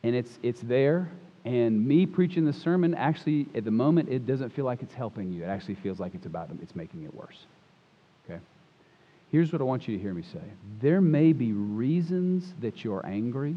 And 0.01 0.15
it's, 0.15 0.39
it's 0.41 0.59
there, 0.61 1.07
and 1.45 1.85
me 1.85 2.07
preaching 2.07 2.45
the 2.45 2.53
sermon, 2.53 2.95
actually, 2.95 3.45
at 3.53 3.63
the 3.63 3.71
moment, 3.71 4.09
it 4.09 4.25
doesn't 4.25 4.49
feel 4.49 4.65
like 4.65 4.81
it's 4.81 4.95
helping 4.95 5.31
you. 5.31 5.43
It 5.43 5.47
actually 5.47 5.75
feels 5.75 5.99
like 5.99 6.15
it's 6.15 6.25
about 6.25 6.49
it's 6.63 6.75
making 6.75 7.03
it 7.03 7.13
worse. 7.13 7.45
Okay? 8.25 8.39
Here's 9.31 9.53
what 9.53 9.61
I 9.61 9.65
want 9.65 9.87
you 9.87 9.95
to 9.95 10.01
hear 10.01 10.15
me 10.15 10.23
say. 10.23 10.41
There 10.81 10.99
may 10.99 11.31
be 11.31 11.53
reasons 11.53 12.51
that 12.61 12.83
you're 12.83 13.05
angry. 13.05 13.55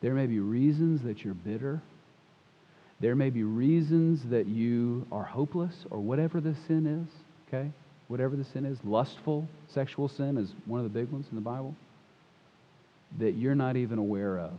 There 0.00 0.14
may 0.14 0.26
be 0.26 0.40
reasons 0.40 1.02
that 1.02 1.22
you're 1.22 1.34
bitter. 1.34 1.80
There 2.98 3.14
may 3.14 3.30
be 3.30 3.44
reasons 3.44 4.24
that 4.30 4.46
you 4.48 5.06
are 5.12 5.24
hopeless 5.24 5.84
or 5.90 6.00
whatever 6.00 6.40
the 6.40 6.56
sin 6.66 6.86
is, 6.86 7.08
okay? 7.46 7.70
Whatever 8.08 8.34
the 8.34 8.44
sin 8.44 8.66
is, 8.66 8.78
lustful, 8.82 9.46
sexual 9.68 10.08
sin 10.08 10.36
is 10.38 10.54
one 10.66 10.80
of 10.80 10.92
the 10.92 10.98
big 10.98 11.08
ones 11.10 11.26
in 11.30 11.36
the 11.36 11.40
Bible, 11.40 11.76
that 13.18 13.32
you're 13.32 13.54
not 13.54 13.76
even 13.76 13.98
aware 13.98 14.38
of 14.38 14.52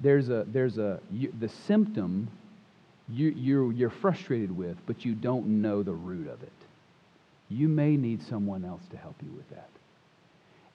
there's 0.00 0.28
a, 0.28 0.44
there's 0.48 0.78
a, 0.78 1.00
you, 1.10 1.32
the 1.38 1.48
symptom 1.48 2.28
you, 3.08 3.30
you're, 3.30 3.72
you're 3.72 3.90
frustrated 3.90 4.56
with, 4.56 4.76
but 4.86 5.04
you 5.04 5.14
don't 5.14 5.46
know 5.62 5.82
the 5.82 5.92
root 5.92 6.28
of 6.28 6.42
it. 6.42 6.52
You 7.48 7.68
may 7.68 7.96
need 7.96 8.22
someone 8.22 8.64
else 8.64 8.82
to 8.90 8.96
help 8.96 9.16
you 9.22 9.32
with 9.32 9.48
that. 9.50 9.70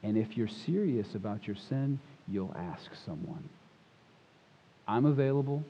And 0.01 0.17
if 0.17 0.35
you're 0.35 0.47
serious 0.47 1.15
about 1.15 1.47
your 1.47 1.55
sin, 1.55 1.99
you'll 2.27 2.53
ask 2.57 2.89
someone. 3.05 3.47
I'm 4.87 5.05
available. 5.05 5.63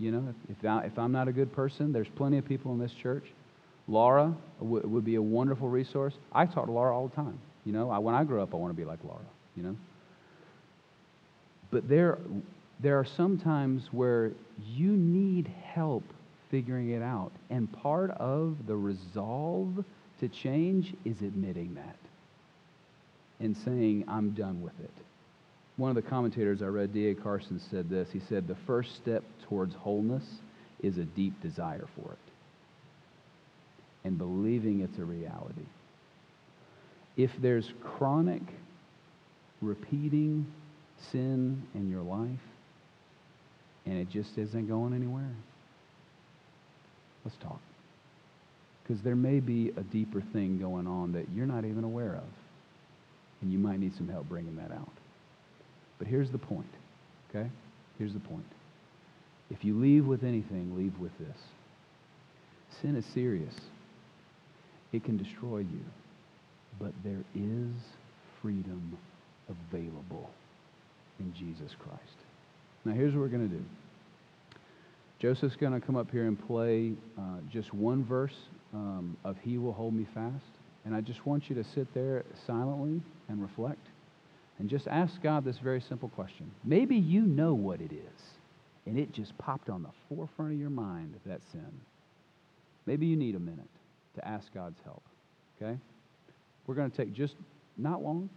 You 0.00 0.10
know, 0.10 0.34
if, 0.50 0.64
I, 0.64 0.84
if 0.84 0.98
I'm 0.98 1.12
not 1.12 1.28
a 1.28 1.32
good 1.32 1.52
person, 1.52 1.92
there's 1.92 2.08
plenty 2.16 2.38
of 2.38 2.46
people 2.46 2.72
in 2.72 2.78
this 2.78 2.92
church. 2.92 3.24
Laura 3.86 4.34
w- 4.58 4.88
would 4.88 5.04
be 5.04 5.16
a 5.16 5.22
wonderful 5.22 5.68
resource. 5.68 6.14
I 6.32 6.46
talk 6.46 6.66
to 6.66 6.72
Laura 6.72 6.96
all 6.96 7.08
the 7.08 7.14
time. 7.14 7.38
You 7.64 7.72
know, 7.72 7.90
I, 7.90 7.98
when 7.98 8.14
I 8.14 8.24
grow 8.24 8.42
up, 8.42 8.54
I 8.54 8.56
want 8.56 8.74
to 8.74 8.76
be 8.76 8.86
like 8.86 8.98
Laura, 9.04 9.20
you 9.54 9.62
know. 9.62 9.76
But 11.72 11.88
there, 11.88 12.18
there 12.78 12.98
are 12.98 13.04
some 13.04 13.38
times 13.38 13.88
where 13.90 14.30
you 14.64 14.92
need 14.92 15.50
help 15.64 16.04
figuring 16.50 16.90
it 16.90 17.02
out. 17.02 17.32
And 17.50 17.72
part 17.72 18.12
of 18.12 18.66
the 18.66 18.76
resolve 18.76 19.84
to 20.20 20.28
change 20.28 20.94
is 21.04 21.20
admitting 21.22 21.74
that 21.74 21.96
and 23.40 23.56
saying, 23.56 24.04
I'm 24.06 24.30
done 24.30 24.62
with 24.62 24.78
it. 24.78 24.92
One 25.76 25.90
of 25.90 25.96
the 25.96 26.08
commentators 26.08 26.62
I 26.62 26.66
read, 26.66 26.92
D.A. 26.92 27.14
Carson, 27.14 27.58
said 27.58 27.90
this. 27.90 28.08
He 28.12 28.20
said, 28.28 28.46
The 28.46 28.54
first 28.66 28.94
step 28.94 29.24
towards 29.48 29.74
wholeness 29.74 30.24
is 30.80 30.98
a 30.98 31.04
deep 31.04 31.40
desire 31.42 31.88
for 31.96 32.12
it 32.12 32.32
and 34.04 34.18
believing 34.18 34.80
it's 34.80 34.98
a 34.98 35.04
reality. 35.04 35.66
If 37.16 37.30
there's 37.40 37.72
chronic, 37.82 38.42
repeating 39.60 40.46
sin 41.10 41.62
in 41.74 41.90
your 41.90 42.02
life, 42.02 42.28
and 43.86 43.98
it 43.98 44.08
just 44.10 44.36
isn't 44.38 44.68
going 44.68 44.94
anywhere. 44.94 45.30
Let's 47.24 47.36
talk. 47.38 47.60
Because 48.82 49.02
there 49.02 49.16
may 49.16 49.40
be 49.40 49.72
a 49.76 49.82
deeper 49.82 50.22
thing 50.32 50.58
going 50.58 50.86
on 50.86 51.12
that 51.12 51.26
you're 51.34 51.46
not 51.46 51.64
even 51.64 51.84
aware 51.84 52.14
of. 52.14 52.28
And 53.40 53.52
you 53.52 53.58
might 53.58 53.80
need 53.80 53.94
some 53.96 54.08
help 54.08 54.28
bringing 54.28 54.56
that 54.56 54.72
out. 54.72 54.92
But 55.98 56.06
here's 56.06 56.30
the 56.30 56.38
point, 56.38 56.70
okay? 57.30 57.48
Here's 57.98 58.12
the 58.12 58.20
point. 58.20 58.46
If 59.50 59.64
you 59.64 59.78
leave 59.78 60.06
with 60.06 60.24
anything, 60.24 60.76
leave 60.76 60.98
with 60.98 61.16
this. 61.18 61.36
Sin 62.80 62.96
is 62.96 63.04
serious. 63.06 63.54
It 64.92 65.04
can 65.04 65.16
destroy 65.16 65.58
you. 65.58 65.84
But 66.80 66.92
there 67.04 67.24
is 67.34 67.72
freedom 68.40 68.96
available 69.48 70.30
in 71.22 71.32
Jesus 71.34 71.74
Christ. 71.78 72.18
Now, 72.84 72.92
here's 72.92 73.14
what 73.14 73.20
we're 73.20 73.28
going 73.28 73.48
to 73.48 73.56
do. 73.56 73.64
Joseph's 75.20 75.54
going 75.56 75.72
to 75.72 75.80
come 75.80 75.96
up 75.96 76.10
here 76.10 76.26
and 76.26 76.36
play 76.46 76.92
uh, 77.16 77.38
just 77.50 77.72
one 77.72 78.04
verse 78.04 78.34
um, 78.74 79.16
of 79.24 79.36
He 79.42 79.56
Will 79.56 79.72
Hold 79.72 79.94
Me 79.94 80.06
Fast. 80.12 80.44
And 80.84 80.96
I 80.96 81.00
just 81.00 81.24
want 81.24 81.48
you 81.48 81.54
to 81.54 81.64
sit 81.64 81.94
there 81.94 82.24
silently 82.44 83.00
and 83.28 83.40
reflect 83.40 83.86
and 84.58 84.68
just 84.68 84.88
ask 84.88 85.22
God 85.22 85.44
this 85.44 85.58
very 85.58 85.80
simple 85.80 86.08
question. 86.08 86.50
Maybe 86.64 86.96
you 86.96 87.22
know 87.22 87.54
what 87.54 87.80
it 87.80 87.92
is, 87.92 88.22
and 88.84 88.98
it 88.98 89.12
just 89.12 89.36
popped 89.38 89.70
on 89.70 89.82
the 89.82 89.90
forefront 90.08 90.52
of 90.52 90.58
your 90.58 90.70
mind, 90.70 91.14
that 91.24 91.40
sin. 91.52 91.80
Maybe 92.84 93.06
you 93.06 93.16
need 93.16 93.36
a 93.36 93.40
minute 93.40 93.70
to 94.16 94.26
ask 94.26 94.52
God's 94.52 94.78
help, 94.84 95.02
okay? 95.56 95.78
We're 96.66 96.74
going 96.74 96.90
to 96.90 96.96
take 96.96 97.12
just, 97.12 97.34
not 97.78 98.02
long, 98.02 98.28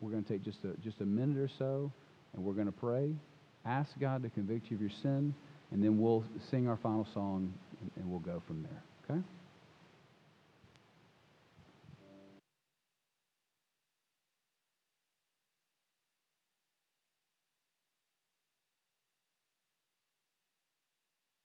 we're 0.00 0.12
going 0.12 0.24
to 0.24 0.32
take 0.32 0.44
just 0.44 0.58
a, 0.64 0.80
just 0.82 1.00
a 1.00 1.04
minute 1.04 1.36
or 1.36 1.50
so, 1.58 1.90
and 2.34 2.44
we're 2.44 2.52
going 2.52 2.66
to 2.66 2.72
pray. 2.72 3.14
Ask 3.64 3.98
God 3.98 4.22
to 4.22 4.30
convict 4.30 4.70
you 4.70 4.76
of 4.76 4.80
your 4.80 4.90
sin, 5.02 5.34
and 5.70 5.82
then 5.82 5.98
we'll 5.98 6.24
sing 6.50 6.68
our 6.68 6.76
final 6.76 7.06
song 7.12 7.52
and, 7.80 7.90
and 7.96 8.10
we'll 8.10 8.20
go 8.20 8.42
from 8.46 8.62
there. 8.62 8.82
Okay? 9.10 9.20